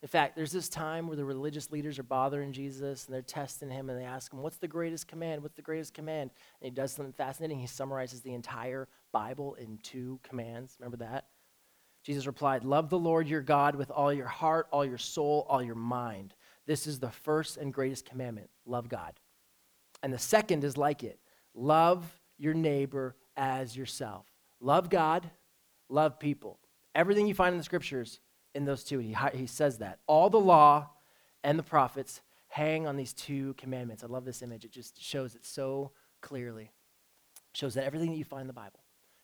[0.00, 3.70] In fact, there's this time where the religious leaders are bothering Jesus and they're testing
[3.70, 5.42] him and they ask him, What's the greatest command?
[5.42, 6.30] What's the greatest command?
[6.60, 7.58] And he does something fascinating.
[7.58, 10.76] He summarizes the entire Bible in two commands.
[10.78, 11.26] Remember that?
[12.04, 15.62] Jesus replied, Love the Lord your God with all your heart, all your soul, all
[15.62, 16.34] your mind.
[16.66, 19.14] This is the first and greatest commandment love God.
[20.02, 21.18] And the second is like it
[21.54, 24.26] love your neighbor as yourself.
[24.60, 25.30] Love God,
[25.88, 26.58] love people.
[26.94, 28.20] Everything you find in the scriptures
[28.54, 29.98] in those two, he, he says that.
[30.06, 30.90] All the law
[31.44, 34.02] and the prophets hang on these two commandments.
[34.02, 34.64] I love this image.
[34.64, 36.70] It just shows it so clearly.
[37.54, 38.80] Shows that everything that you find in the Bible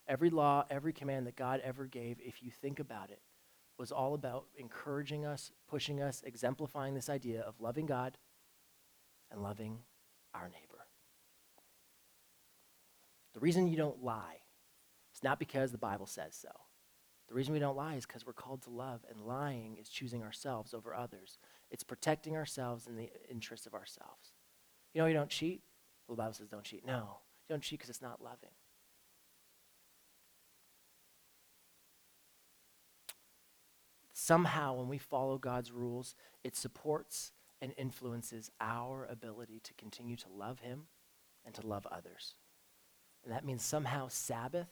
[0.07, 3.21] Every law, every command that God ever gave, if you think about it,
[3.79, 8.19] was all about encouraging us, pushing us, exemplifying this idea of loving God
[9.31, 9.79] and loving
[10.35, 10.87] our neighbor.
[13.35, 14.39] The reason you don't lie
[15.15, 16.51] is not because the Bible says so.
[17.29, 20.23] The reason we don't lie is because we're called to love, and lying is choosing
[20.23, 21.39] ourselves over others.
[21.71, 24.33] It's protecting ourselves in the interest of ourselves.
[24.93, 25.63] You know, you don't cheat.
[26.07, 26.87] Well, the Bible says don't cheat.
[26.87, 27.19] No,
[27.49, 28.51] you don't cheat because it's not loving.
[34.25, 37.33] somehow, when we follow God's rules, it supports
[37.65, 40.83] and influences our ability to continue to love Him
[41.47, 42.35] and to love others.
[43.25, 44.69] And that means somehow Sabbath,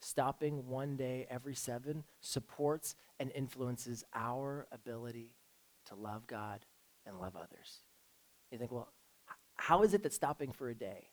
[0.00, 5.36] stopping one day every seven, supports and influences our ability
[5.86, 6.66] to love God
[7.06, 7.84] and love others.
[8.50, 8.88] You think, well,
[9.54, 11.10] how is it that stopping for a day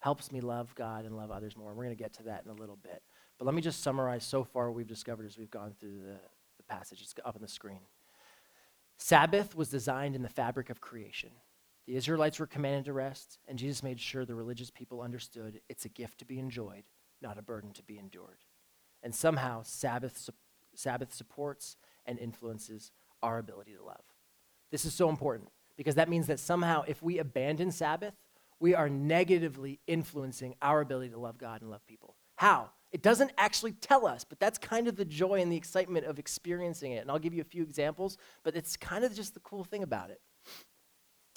[0.00, 1.72] helps me love God and love others more?
[1.72, 3.00] We're going to get to that in a little bit.
[3.38, 6.18] But let me just summarize so far what we've discovered as we've gone through the,
[6.56, 7.00] the passage.
[7.00, 7.82] It's up on the screen.
[8.96, 11.30] Sabbath was designed in the fabric of creation.
[11.86, 15.84] The Israelites were commanded to rest, and Jesus made sure the religious people understood it's
[15.84, 16.84] a gift to be enjoyed,
[17.20, 18.38] not a burden to be endured.
[19.02, 20.30] And somehow, Sabbath,
[20.74, 21.76] Sabbath supports
[22.06, 22.90] and influences
[23.22, 24.02] our ability to love.
[24.70, 28.14] This is so important because that means that somehow, if we abandon Sabbath,
[28.60, 32.16] we are negatively influencing our ability to love God and love people.
[32.36, 32.70] How?
[32.94, 36.20] It doesn't actually tell us, but that's kind of the joy and the excitement of
[36.20, 36.98] experiencing it.
[36.98, 39.82] And I'll give you a few examples, but it's kind of just the cool thing
[39.82, 40.20] about it.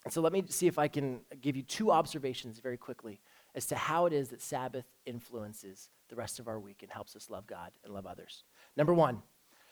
[0.03, 3.21] And so let me see if I can give you two observations very quickly
[3.55, 7.15] as to how it is that Sabbath influences the rest of our week and helps
[7.15, 8.43] us love God and love others.
[8.75, 9.23] Number one,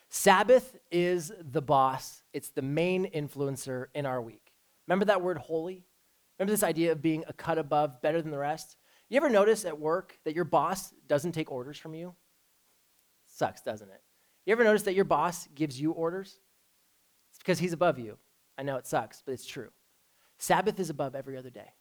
[0.09, 4.53] Sabbath is the boss, it's the main influencer in our week.
[4.87, 5.85] Remember that word holy?
[6.39, 8.75] Remember this idea of being a cut above, better than the rest?
[9.09, 12.15] You ever notice at work that your boss doesn't take orders from you?
[13.27, 14.01] Sucks, doesn't it?
[14.45, 16.39] You ever notice that your boss gives you orders?
[17.29, 18.17] It's because he's above you.
[18.57, 19.69] I know it sucks, but it's true.
[20.37, 21.73] Sabbath is above every other day.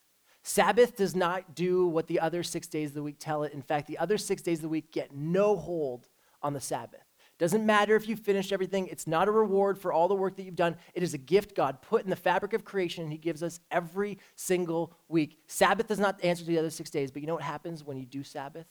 [0.42, 3.52] Sabbath does not do what the other six days of the week tell it.
[3.52, 6.08] In fact, the other six days of the week get no hold
[6.42, 7.00] on the Sabbath.
[7.38, 10.44] Doesn't matter if you finished everything, it's not a reward for all the work that
[10.44, 10.76] you've done.
[10.94, 13.58] It is a gift God put in the fabric of creation, and He gives us
[13.70, 15.40] every single week.
[15.48, 17.82] Sabbath does not the answer to the other six days, but you know what happens
[17.82, 18.66] when you do Sabbath?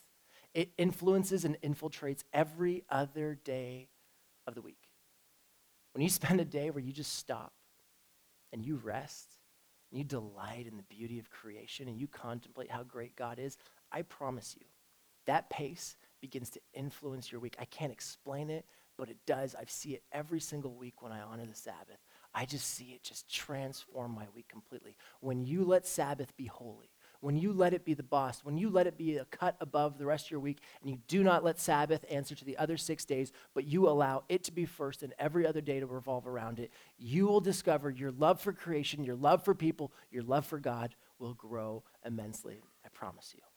[0.54, 3.90] It influences and infiltrates every other day
[4.48, 4.88] of the week.
[5.94, 7.54] When you spend a day where you just stop
[8.54, 9.30] and you rest,
[9.92, 13.58] and you delight in the beauty of creation, and you contemplate how great God is,
[13.92, 14.66] I promise you,
[15.26, 17.58] that pace begins to influence your week.
[17.60, 18.64] I can't explain it,
[18.98, 19.56] but it does.
[19.56, 21.98] I see it every single week when I honor the Sabbath.
[22.34, 24.96] I just see it just transform my week completely.
[25.20, 28.70] When you let Sabbath be holy, when you let it be the boss, when you
[28.70, 31.44] let it be a cut above the rest of your week, and you do not
[31.44, 35.04] let Sabbath answer to the other six days, but you allow it to be first
[35.04, 39.04] and every other day to revolve around it, you will discover your love for creation,
[39.04, 42.62] your love for people, your love for God will grow immensely.
[42.86, 43.53] I promise you.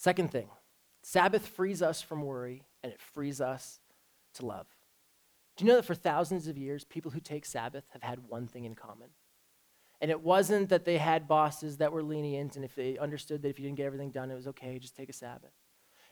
[0.00, 0.48] Second thing,
[1.02, 3.80] Sabbath frees us from worry and it frees us
[4.32, 4.66] to love.
[5.58, 8.46] Do you know that for thousands of years, people who take Sabbath have had one
[8.46, 9.10] thing in common?
[10.00, 13.50] And it wasn't that they had bosses that were lenient and if they understood that
[13.50, 15.52] if you didn't get everything done, it was okay, just take a Sabbath.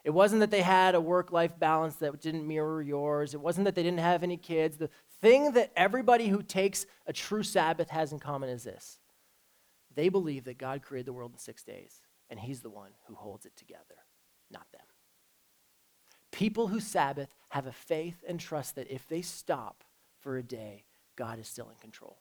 [0.05, 3.33] It wasn't that they had a work life balance that didn't mirror yours.
[3.33, 4.77] It wasn't that they didn't have any kids.
[4.77, 4.91] The
[5.23, 8.99] thing that everybody who takes a true Sabbath has in common is this
[9.95, 13.15] they believe that God created the world in six days and He's the one who
[13.15, 14.05] holds it together,
[14.51, 14.83] not them.
[16.31, 19.85] People who Sabbath have a faith and trust that if they stop
[20.21, 20.85] for a day,
[21.17, 22.19] God is still in control,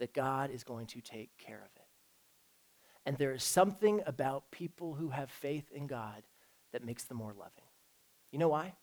[0.00, 1.86] that God is going to take care of it.
[3.06, 6.24] And there is something about people who have faith in God
[6.72, 7.64] that makes them more loving.
[8.30, 8.74] You know why?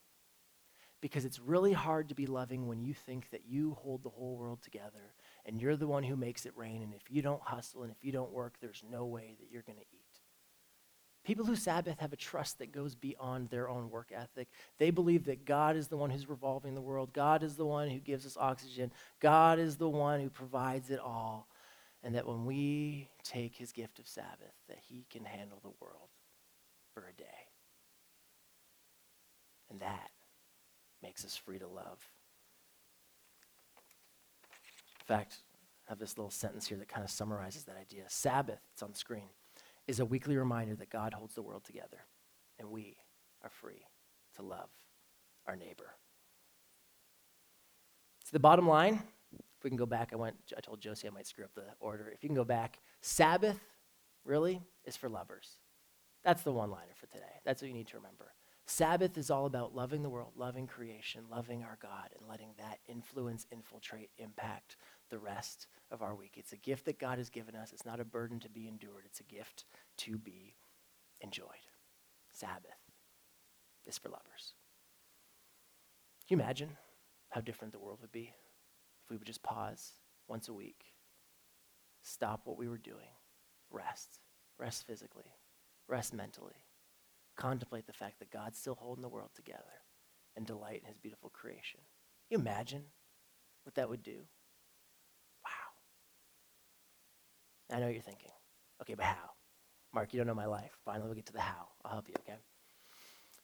[1.02, 4.36] Because it's really hard to be loving when you think that you hold the whole
[4.36, 5.14] world together
[5.46, 6.82] and you're the one who makes it rain.
[6.82, 9.62] And if you don't hustle and if you don't work, there's no way that you're
[9.62, 9.86] going to.
[11.26, 14.48] People who Sabbath have a trust that goes beyond their own work ethic.
[14.78, 17.14] They believe that God is the one who's revolving the world.
[17.14, 18.92] God is the one who gives us oxygen.
[19.20, 21.48] God is the one who provides it all.
[22.04, 26.10] And that when we take his gift of Sabbath, that he can handle the world
[26.94, 27.26] for a day.
[29.72, 30.12] And that
[31.02, 32.08] makes us free to love.
[35.00, 35.38] In fact,
[35.88, 38.04] I have this little sentence here that kind of summarizes that idea.
[38.10, 39.30] Sabbath, it's on the screen
[39.88, 42.06] is a weekly reminder that God holds the world together
[42.60, 42.98] and we
[43.44, 43.86] are free
[44.36, 44.70] to love
[45.48, 45.96] our neighbor.
[48.24, 49.02] So the bottom line,
[49.34, 51.66] if we can go back, I went I told Josie I might screw up the
[51.80, 52.10] order.
[52.14, 53.60] If you can go back, Sabbath
[54.24, 55.60] really is for lovers.
[56.24, 57.42] That's the one liner for today.
[57.46, 58.34] That's what you need to remember.
[58.66, 62.80] Sabbath is all about loving the world, loving creation, loving our God, and letting that
[62.88, 64.76] influence, infiltrate, impact
[65.10, 66.34] the rest of our week.
[66.36, 67.72] It's a gift that God has given us.
[67.72, 69.66] It's not a burden to be endured, it's a gift
[69.98, 70.56] to be
[71.22, 71.48] enjoyed.
[72.32, 72.72] Sabbath
[73.86, 74.54] is for lovers.
[76.28, 76.78] Can you imagine
[77.30, 78.34] how different the world would be
[79.04, 79.92] if we would just pause
[80.28, 80.86] once a week,
[82.02, 83.14] stop what we were doing,
[83.70, 84.20] rest,
[84.58, 85.36] rest physically,
[85.88, 86.66] rest mentally,
[87.38, 89.84] contemplate the fact that God's still holding the world together
[90.36, 91.80] and delight in his beautiful creation?
[92.28, 92.84] Can you imagine
[93.64, 94.22] what that would do?
[97.72, 98.32] I know what you're thinking,
[98.82, 99.32] okay, but how?
[99.94, 100.72] Mark, you don't know my life.
[100.84, 101.70] Finally, we'll get to the how.
[101.84, 102.38] I'll help you, okay?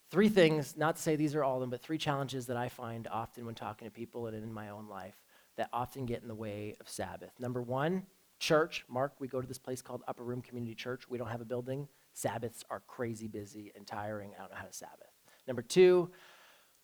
[0.10, 2.68] Three things, not to say these are all of them, but three challenges that I
[2.68, 5.16] find often when talking to people and in my own life
[5.56, 7.32] that often get in the way of Sabbath.
[7.40, 8.04] Number one,
[8.40, 8.84] church.
[8.90, 11.08] Mark, we go to this place called Upper Room Community Church.
[11.08, 11.88] We don't have a building.
[12.14, 14.32] Sabbaths are crazy busy and tiring.
[14.36, 15.12] I don't know how to Sabbath.
[15.48, 16.10] Number two,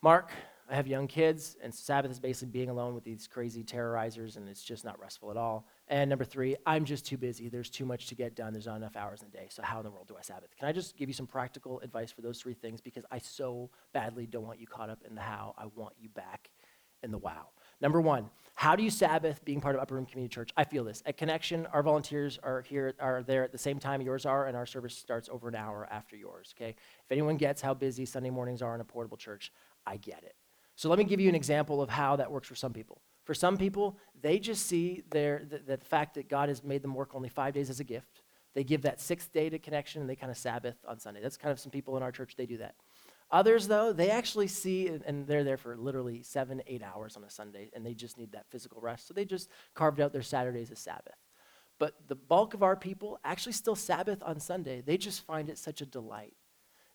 [0.01, 0.31] Mark,
[0.69, 4.47] I have young kids, and Sabbath is basically being alone with these crazy terrorizers, and
[4.47, 5.67] it's just not restful at all.
[5.89, 7.47] And number three, I'm just too busy.
[7.47, 8.51] There's too much to get done.
[8.51, 9.47] There's not enough hours in a day.
[9.49, 10.55] So, how in the world do I Sabbath?
[10.57, 12.81] Can I just give you some practical advice for those three things?
[12.81, 15.55] Because I so badly don't want you caught up in the how.
[15.57, 16.49] I want you back
[17.03, 17.49] in the wow.
[17.79, 20.49] Number one, how do you Sabbath being part of Upper Room Community Church?
[20.57, 21.03] I feel this.
[21.05, 24.57] At Connection, our volunteers are here, are there at the same time yours are, and
[24.57, 26.71] our service starts over an hour after yours, okay?
[26.71, 29.51] If anyone gets how busy Sunday mornings are in a portable church,
[29.85, 30.35] I get it.
[30.75, 32.99] So let me give you an example of how that works for some people.
[33.27, 36.95] For some people, they just see their, the, the fact that God has made them
[36.95, 38.21] work only five days as a gift.
[38.53, 41.19] They give that sixth day to connection and they kind of Sabbath on Sunday.
[41.21, 42.75] That's kind of some people in our church, they do that.
[43.29, 47.29] Others, though, they actually see, and they're there for literally seven, eight hours on a
[47.29, 49.09] Sunday, and they just need that physical rest.
[49.09, 51.17] So they just carved out their Saturdays as Sabbath.
[51.79, 54.79] But the bulk of our people actually still Sabbath on Sunday.
[54.79, 56.33] They just find it such a delight.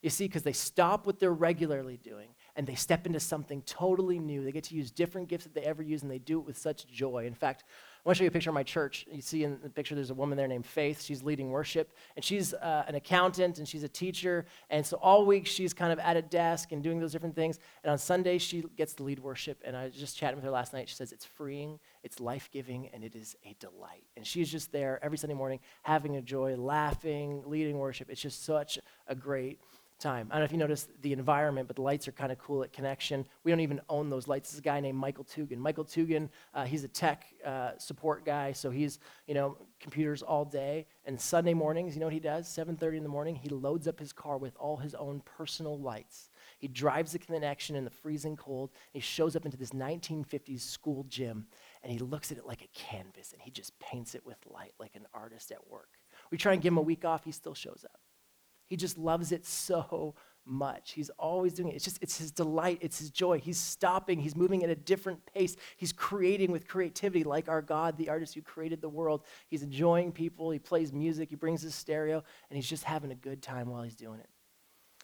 [0.01, 4.18] You see, because they stop what they're regularly doing and they step into something totally
[4.18, 4.44] new.
[4.44, 6.59] They get to use different gifts that they ever use and they do it with
[6.59, 7.24] such joy.
[7.26, 7.64] In fact,
[8.05, 9.07] I want to show you a picture of my church.
[9.12, 11.03] You see in the picture, there's a woman there named Faith.
[11.03, 14.44] She's leading worship, and she's uh, an accountant and she's a teacher.
[14.70, 17.61] And so all week she's kind of at a desk and doing those different things.
[17.84, 19.62] And on Sunday, she gets to lead worship.
[19.64, 20.88] And I was just chatting with her last night.
[20.88, 24.03] She says it's freeing, it's life giving, and it is a delight.
[24.16, 28.11] And she's just there every Sunday morning having a joy, laughing, leading worship.
[28.11, 29.61] It's just such a great
[30.03, 30.28] time.
[30.30, 32.62] I don't know if you noticed the environment, but the lights are kind of cool
[32.62, 33.24] at Connection.
[33.44, 34.48] We don't even own those lights.
[34.48, 35.59] This is a guy named Michael Tugan.
[35.59, 40.44] Michael Tugan, uh, he's a tech uh, support guy, so he's you know computers all
[40.44, 40.86] day.
[41.05, 42.48] And Sunday mornings, you know what he does?
[42.48, 46.30] 7:30 in the morning, he loads up his car with all his own personal lights.
[46.59, 48.70] He drives the Connection in the freezing cold.
[48.92, 51.46] he shows up into this 1950s school gym,
[51.82, 54.72] and he looks at it like a canvas, and he just paints it with light
[54.78, 55.98] like an artist at work.
[56.30, 58.00] We try and give him a week off, he still shows up.
[58.73, 60.14] He just loves it so
[60.47, 60.93] much.
[60.93, 61.75] He's always doing it.
[61.75, 63.39] It's just, it's his delight, it's his joy.
[63.39, 65.57] He's stopping, he's moving at a different pace.
[65.77, 69.27] He's creating with creativity, like our God, the artist who created the world.
[69.49, 73.14] He's enjoying people, he plays music, he brings his stereo, and he's just having a
[73.14, 74.31] good time while he's doing it.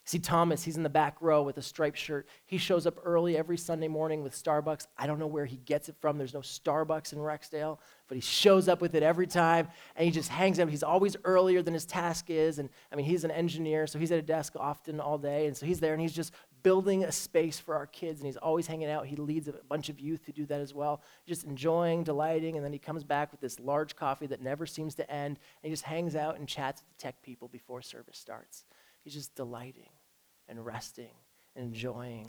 [0.09, 2.27] See Thomas, he's in the back row with a striped shirt.
[2.47, 4.87] He shows up early every Sunday morning with Starbucks.
[4.97, 6.17] I don't know where he gets it from.
[6.17, 7.77] There's no Starbucks in Rexdale,
[8.09, 10.71] but he shows up with it every time and he just hangs out.
[10.71, 12.59] He's always earlier than his task is.
[12.59, 15.47] And I mean, he's an engineer, so he's at a desk often all day.
[15.47, 16.33] And so he's there and he's just
[16.63, 19.07] building a space for our kids and he's always hanging out.
[19.07, 22.57] He leads a bunch of youth who do that as well, just enjoying, delighting.
[22.57, 25.39] And then he comes back with this large coffee that never seems to end.
[25.63, 28.65] And he just hangs out and chats with the tech people before service starts.
[29.05, 29.91] He's just delighting
[30.49, 31.11] and resting
[31.57, 32.29] and enjoying.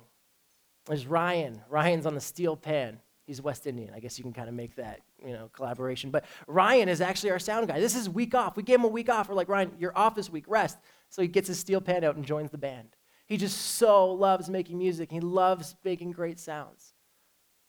[0.85, 1.61] There's Ryan.
[1.69, 2.99] Ryan's on the steel pan.
[3.25, 3.91] He's West Indian.
[3.93, 6.09] I guess you can kind of make that, you know, collaboration.
[6.09, 7.79] But Ryan is actually our sound guy.
[7.79, 8.57] This is week off.
[8.57, 9.29] We gave him a week off.
[9.29, 10.45] We're like, Ryan, you're off this week.
[10.47, 10.79] Rest.
[11.09, 12.95] So he gets his steel pan out and joins the band.
[13.27, 15.11] He just so loves making music.
[15.11, 16.93] He loves making great sounds.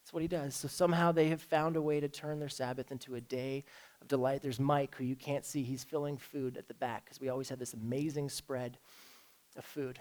[0.03, 0.57] That's what he does.
[0.57, 3.65] So somehow they have found a way to turn their Sabbath into a day
[4.01, 4.41] of delight.
[4.41, 5.63] There's Mike, who you can't see.
[5.63, 8.79] He's filling food at the back because we always have this amazing spread
[9.59, 10.01] of food.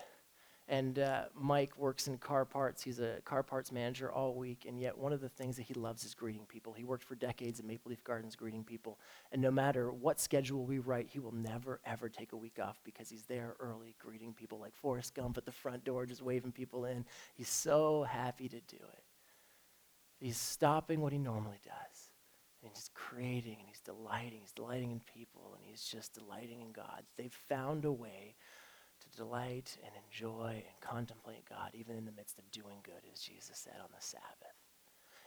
[0.69, 2.83] And uh, Mike works in car parts.
[2.83, 4.65] He's a car parts manager all week.
[4.67, 6.73] And yet, one of the things that he loves is greeting people.
[6.73, 8.99] He worked for decades at Maple Leaf Gardens greeting people.
[9.31, 12.79] And no matter what schedule we write, he will never, ever take a week off
[12.83, 16.51] because he's there early greeting people like Forrest Gump at the front door, just waving
[16.51, 17.03] people in.
[17.33, 19.03] He's so happy to do it.
[20.19, 22.11] He's stopping what he normally does.
[22.61, 24.41] And he's creating and he's delighting.
[24.41, 27.03] He's delighting in people and he's just delighting in God.
[27.17, 28.35] They've found a way
[29.15, 33.57] delight and enjoy and contemplate God, even in the midst of doing good, as Jesus
[33.57, 34.58] said on the Sabbath.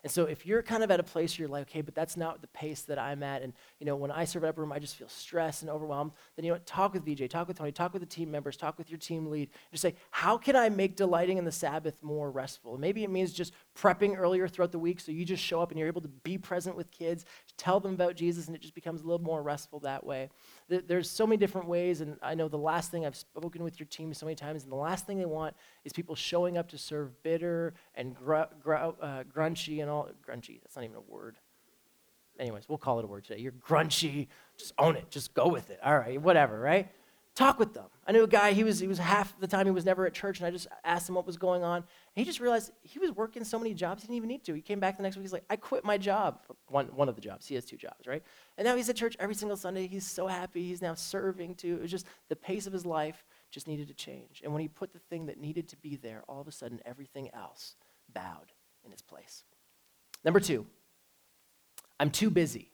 [0.04, 2.16] And so if you're kind of at a place where you're like, okay, but that's
[2.16, 4.78] not the pace that I'm at, and you know, when I serve Upper Room, I
[4.78, 7.92] just feel stressed and overwhelmed, then you know talk with VJ, talk with Tony, talk
[7.92, 9.50] with the team members, talk with your team lead.
[9.70, 12.78] Just say, how can I make delighting in the Sabbath more restful?
[12.78, 15.78] maybe it means just prepping earlier throughout the week so you just show up and
[15.78, 17.24] you're able to be present with kids,
[17.56, 20.28] tell them about Jesus, and it just becomes a little more restful that way.
[20.68, 23.86] There's so many different ways, and I know the last thing I've spoken with your
[23.86, 25.54] team so many times, and the last thing they want
[25.84, 30.60] is people showing up to serve bitter and gr- gr- uh, grunchy and all grunchy.
[30.62, 31.36] That's not even a word.
[32.38, 33.40] Anyways, we'll call it a word today.
[33.40, 34.28] You're grunchy.
[34.56, 35.10] Just own it.
[35.10, 35.78] Just go with it.
[35.84, 36.88] All right, whatever, right?
[37.34, 37.86] Talk with them.
[38.06, 40.12] I knew a guy, he was, he was half the time he was never at
[40.12, 41.76] church, and I just asked him what was going on.
[41.78, 44.52] And he just realized he was working so many jobs he didn't even need to.
[44.52, 46.40] He came back the next week, he's like, I quit my job.
[46.68, 47.46] One, one of the jobs.
[47.46, 48.22] He has two jobs, right?
[48.58, 49.86] And now he's at church every single Sunday.
[49.86, 50.62] He's so happy.
[50.62, 51.76] He's now serving too.
[51.76, 54.40] It was just the pace of his life just needed to change.
[54.42, 56.80] And when he put the thing that needed to be there, all of a sudden
[56.84, 57.76] everything else
[58.12, 58.52] bowed
[58.84, 59.44] in its place.
[60.24, 60.66] Number two,
[62.00, 62.70] I'm too busy.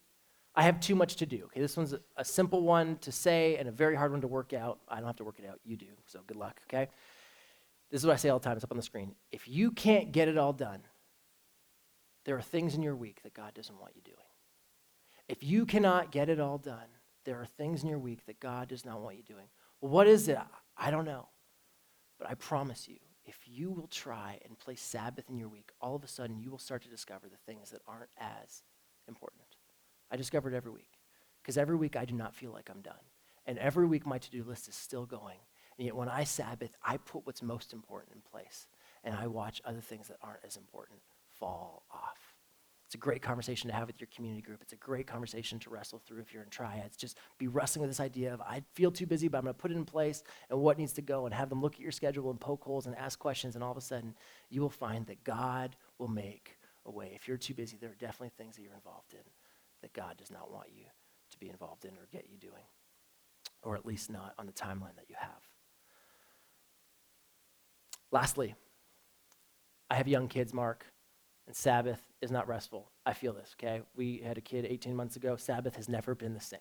[0.55, 1.45] I have too much to do.
[1.47, 4.53] Okay, this one's a, simple one to say and a very hard one to work
[4.53, 4.79] out.
[4.89, 6.89] I don't have to work it out, you do, so good luck, okay?
[7.91, 8.57] This is what I say all the time.
[8.57, 9.15] It's up on the screen.
[9.31, 10.81] If you can't get it all done,
[12.25, 14.17] there are things in your week that God doesn't want you doing.
[15.29, 16.87] If you cannot get it all done,
[17.25, 19.47] there are things in your week that God does not want you doing.
[19.81, 20.39] Well, what is it?
[20.79, 21.29] I don't know.
[22.19, 25.95] But I promise you, if you will try and place Sabbath in your week, all
[25.95, 28.63] of a sudden you will start to discover the things that aren't as
[29.07, 29.43] important.
[30.11, 30.99] I discover it every week.
[31.43, 32.95] Because every week I do not feel like I'm done.
[33.47, 35.39] And every week my to do list is still going.
[35.79, 38.67] And yet when I Sabbath, I put what's most important in place.
[39.05, 41.01] And I watch other things that aren't as important
[41.39, 42.28] fall off.
[42.89, 44.63] It's a great conversation to have with your community group.
[44.63, 46.97] It's a great conversation to wrestle through if you're in triads.
[46.97, 49.61] Just be wrestling with this idea of I feel too busy, but I'm going to
[49.61, 51.93] put it in place and what needs to go and have them look at your
[51.93, 53.57] schedule and poke holes and ask questions.
[53.57, 54.15] And all of a sudden,
[54.49, 57.13] you will find that God will make a way.
[57.15, 59.21] If you're too busy, there are definitely things that you're involved in
[59.83, 60.87] that God does not want you
[61.31, 62.65] to be involved in or get you doing,
[63.63, 65.43] or at least not on the timeline that you have.
[68.11, 68.55] Lastly,
[69.91, 70.87] I have young kids, Mark
[71.49, 72.91] and Sabbath is not restful.
[73.07, 73.81] I feel this, okay?
[73.97, 75.37] We had a kid 18 months ago.
[75.37, 76.61] Sabbath has never been the same.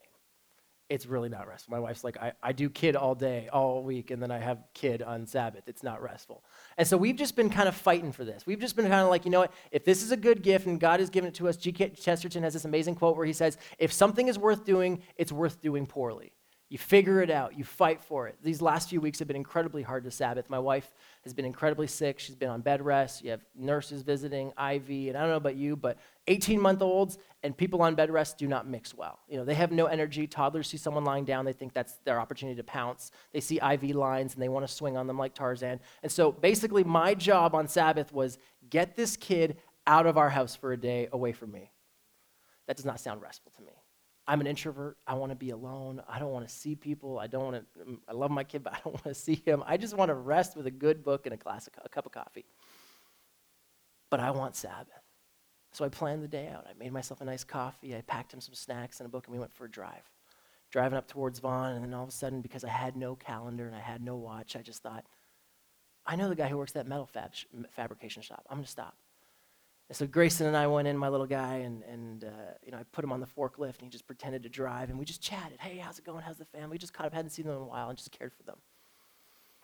[0.90, 1.74] It's really not restful.
[1.74, 4.64] My wife's like, I, I do kid all day, all week, and then I have
[4.74, 5.64] kid on Sabbath.
[5.68, 6.46] It's not restful.
[6.78, 8.46] And so we've just been kind of fighting for this.
[8.46, 9.52] We've just been kind of like, you know what?
[9.72, 11.90] If this is a good gift and God has given it to us, G.K.
[11.90, 15.62] Chesterton has this amazing quote where he says, If something is worth doing, it's worth
[15.62, 16.32] doing poorly.
[16.70, 17.58] You figure it out.
[17.58, 18.38] You fight for it.
[18.44, 20.50] These last few weeks have been incredibly hard to Sabbath.
[20.50, 20.94] My wife
[21.28, 22.20] has been incredibly sick.
[22.20, 23.24] She's been on bed rest.
[23.24, 25.98] You have nurses visiting, IV, and I don't know about you, but
[26.28, 29.20] 18 month olds and people on bed rest do not mix well.
[29.28, 30.28] You know, they have no energy.
[30.28, 33.12] Toddlers see someone lying down, they think that's their opportunity to pounce.
[33.34, 35.80] They see IV lines and they want to swing on them like Tarzan.
[36.04, 38.38] And so basically, my job on Sabbath was
[38.70, 41.72] get this kid out of our house for a day away from me.
[42.68, 43.74] That does not sound restful to me.
[44.28, 44.98] I'm an introvert.
[45.08, 46.02] I want to be alone.
[46.08, 47.18] I don't want to see people.
[47.18, 47.86] I don't want to.
[47.86, 49.64] Mm, I love my kid, but I don't want to see him.
[49.66, 52.06] I just want to rest with a good book and a glass of a cup
[52.06, 52.46] of coffee.
[54.10, 55.02] But I want Sabbath.
[55.72, 56.66] So I planned the day out.
[56.70, 57.96] I made myself a nice coffee.
[57.96, 60.12] I packed him some snacks and a book, and we went for a drive.
[60.72, 63.68] Driving up towards Vaughan, and then all of a sudden, because I had no calendar
[63.68, 65.06] and I had no watch, I just thought,
[66.06, 67.32] I know the guy who works at that metal fab
[67.70, 68.46] fabrication shop.
[68.50, 68.98] I'm going to stop.
[69.92, 72.84] So Grayson and I went in, my little guy, and, and uh, you know, I
[72.92, 75.60] put him on the forklift, and he just pretended to drive, and we just chatted.
[75.60, 76.24] Hey, how's it going?
[76.24, 76.72] How's the family?
[76.72, 78.58] We just caught up, hadn't seen them in a while, and just cared for them.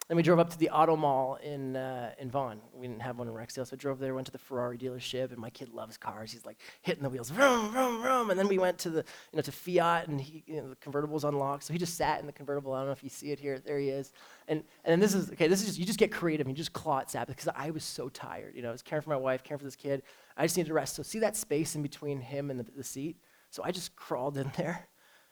[0.10, 2.60] Then we drove up to the auto mall in, uh, in Vaughan.
[2.74, 5.32] We didn't have one in Rexdale, so I drove there, went to the Ferrari dealership,
[5.32, 6.34] and my kid loves cars.
[6.34, 8.30] He's like hitting the wheels, vroom, vroom, vroom.
[8.30, 8.98] And then we went to the,
[9.32, 11.64] you know, to Fiat, and he, you know, the convertible's unlocked.
[11.64, 12.74] So he just sat in the convertible.
[12.74, 13.60] I don't know if you see it here.
[13.60, 14.12] There he is.
[14.50, 16.74] And, and then this is, okay, this is just, you just get creative, you just
[16.74, 18.56] claw at Sabbath, because I was so tired.
[18.56, 20.04] You know, I was caring for my wife, caring for this kid.
[20.36, 20.96] I just needed to rest.
[20.96, 23.16] So see that space in between him and the, the seat?
[23.52, 24.90] So I just crawled in there,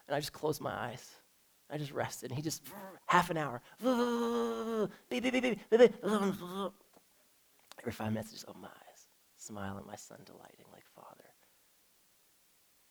[0.08, 1.21] and I just closed my eyes.
[1.72, 2.32] I just rested.
[2.32, 2.62] And he just,
[3.06, 3.62] half an hour.
[7.80, 9.08] Every five minutes, I just open my eyes,
[9.38, 11.24] smile at my son, delighting like father.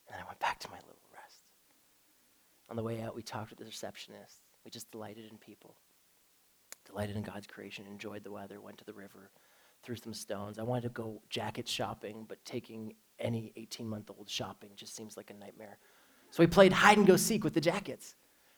[0.09, 1.43] And I went back to my little rest.
[2.71, 4.41] On the way out, we talked with the receptionist.
[4.65, 5.77] We just delighted in people,
[6.87, 9.31] delighted in God's creation, enjoyed the weather, went to the river,
[9.83, 10.59] threw some stones.
[10.59, 15.17] I wanted to go jacket shopping, but taking any 18 month old shopping just seems
[15.17, 15.79] like a nightmare.
[16.31, 18.15] So we played hide and go seek with the jackets.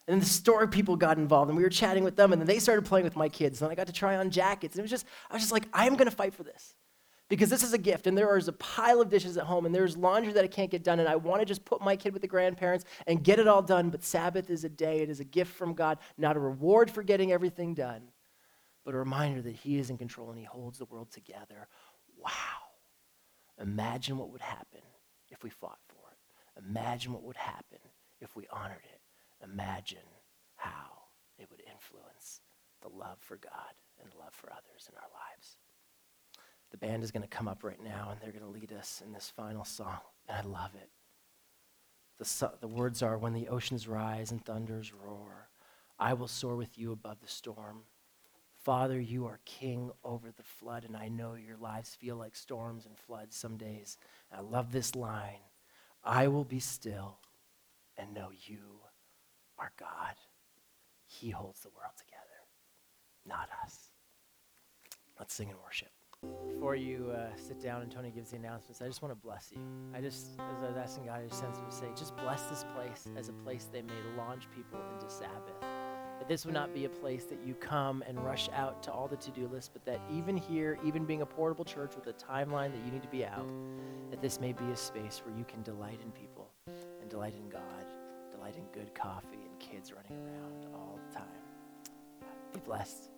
[0.06, 2.46] And then the store people got involved, and we were chatting with them, and then
[2.46, 3.62] they started playing with my kids.
[3.62, 4.74] And I got to try on jackets.
[4.74, 6.74] And it was just, I was just like, I am going to fight for this.
[7.28, 9.74] Because this is a gift, and there is a pile of dishes at home, and
[9.74, 12.12] there's laundry that I can't get done, and I want to just put my kid
[12.12, 13.90] with the grandparents and get it all done.
[13.90, 17.02] But Sabbath is a day, it is a gift from God, not a reward for
[17.02, 18.02] getting everything done,
[18.84, 21.68] but a reminder that He is in control and He holds the world together.
[22.18, 22.30] Wow.
[23.62, 24.80] Imagine what would happen
[25.30, 26.64] if we fought for it.
[26.68, 27.78] Imagine what would happen
[28.20, 29.01] if we honored it
[29.42, 29.98] imagine
[30.56, 31.06] how
[31.38, 32.40] it would influence
[32.80, 35.56] the love for God and love for others in our lives.
[36.70, 39.02] The band is going to come up right now and they're going to lead us
[39.04, 40.90] in this final song, and I love it.
[42.18, 45.48] The, the words are When the oceans rise and thunders roar,
[45.98, 47.82] I will soar with you above the storm.
[48.64, 52.86] Father, you are king over the flood, and I know your lives feel like storms
[52.86, 53.98] and floods some days.
[54.32, 55.40] I love this line
[56.04, 57.18] I will be still
[57.96, 58.81] and know you
[59.62, 60.16] our God.
[61.06, 62.18] He holds the world together,
[63.24, 63.90] not us.
[65.20, 65.90] Let's sing and worship.
[66.52, 69.52] Before you uh, sit down and Tony gives the announcements, I just want to bless
[69.52, 69.58] you.
[69.94, 72.42] I just, as I was asking God, I just sense him to say, just bless
[72.44, 75.60] this place as a place they may launch people into Sabbath.
[75.60, 79.06] That this would not be a place that you come and rush out to all
[79.06, 82.12] the to do lists, but that even here, even being a portable church with a
[82.12, 83.48] timeline that you need to be out,
[84.10, 87.48] that this may be a space where you can delight in people and delight in
[87.48, 87.62] God
[88.42, 92.28] delight in good coffee kids running around all the time.
[92.52, 93.11] Be blessed.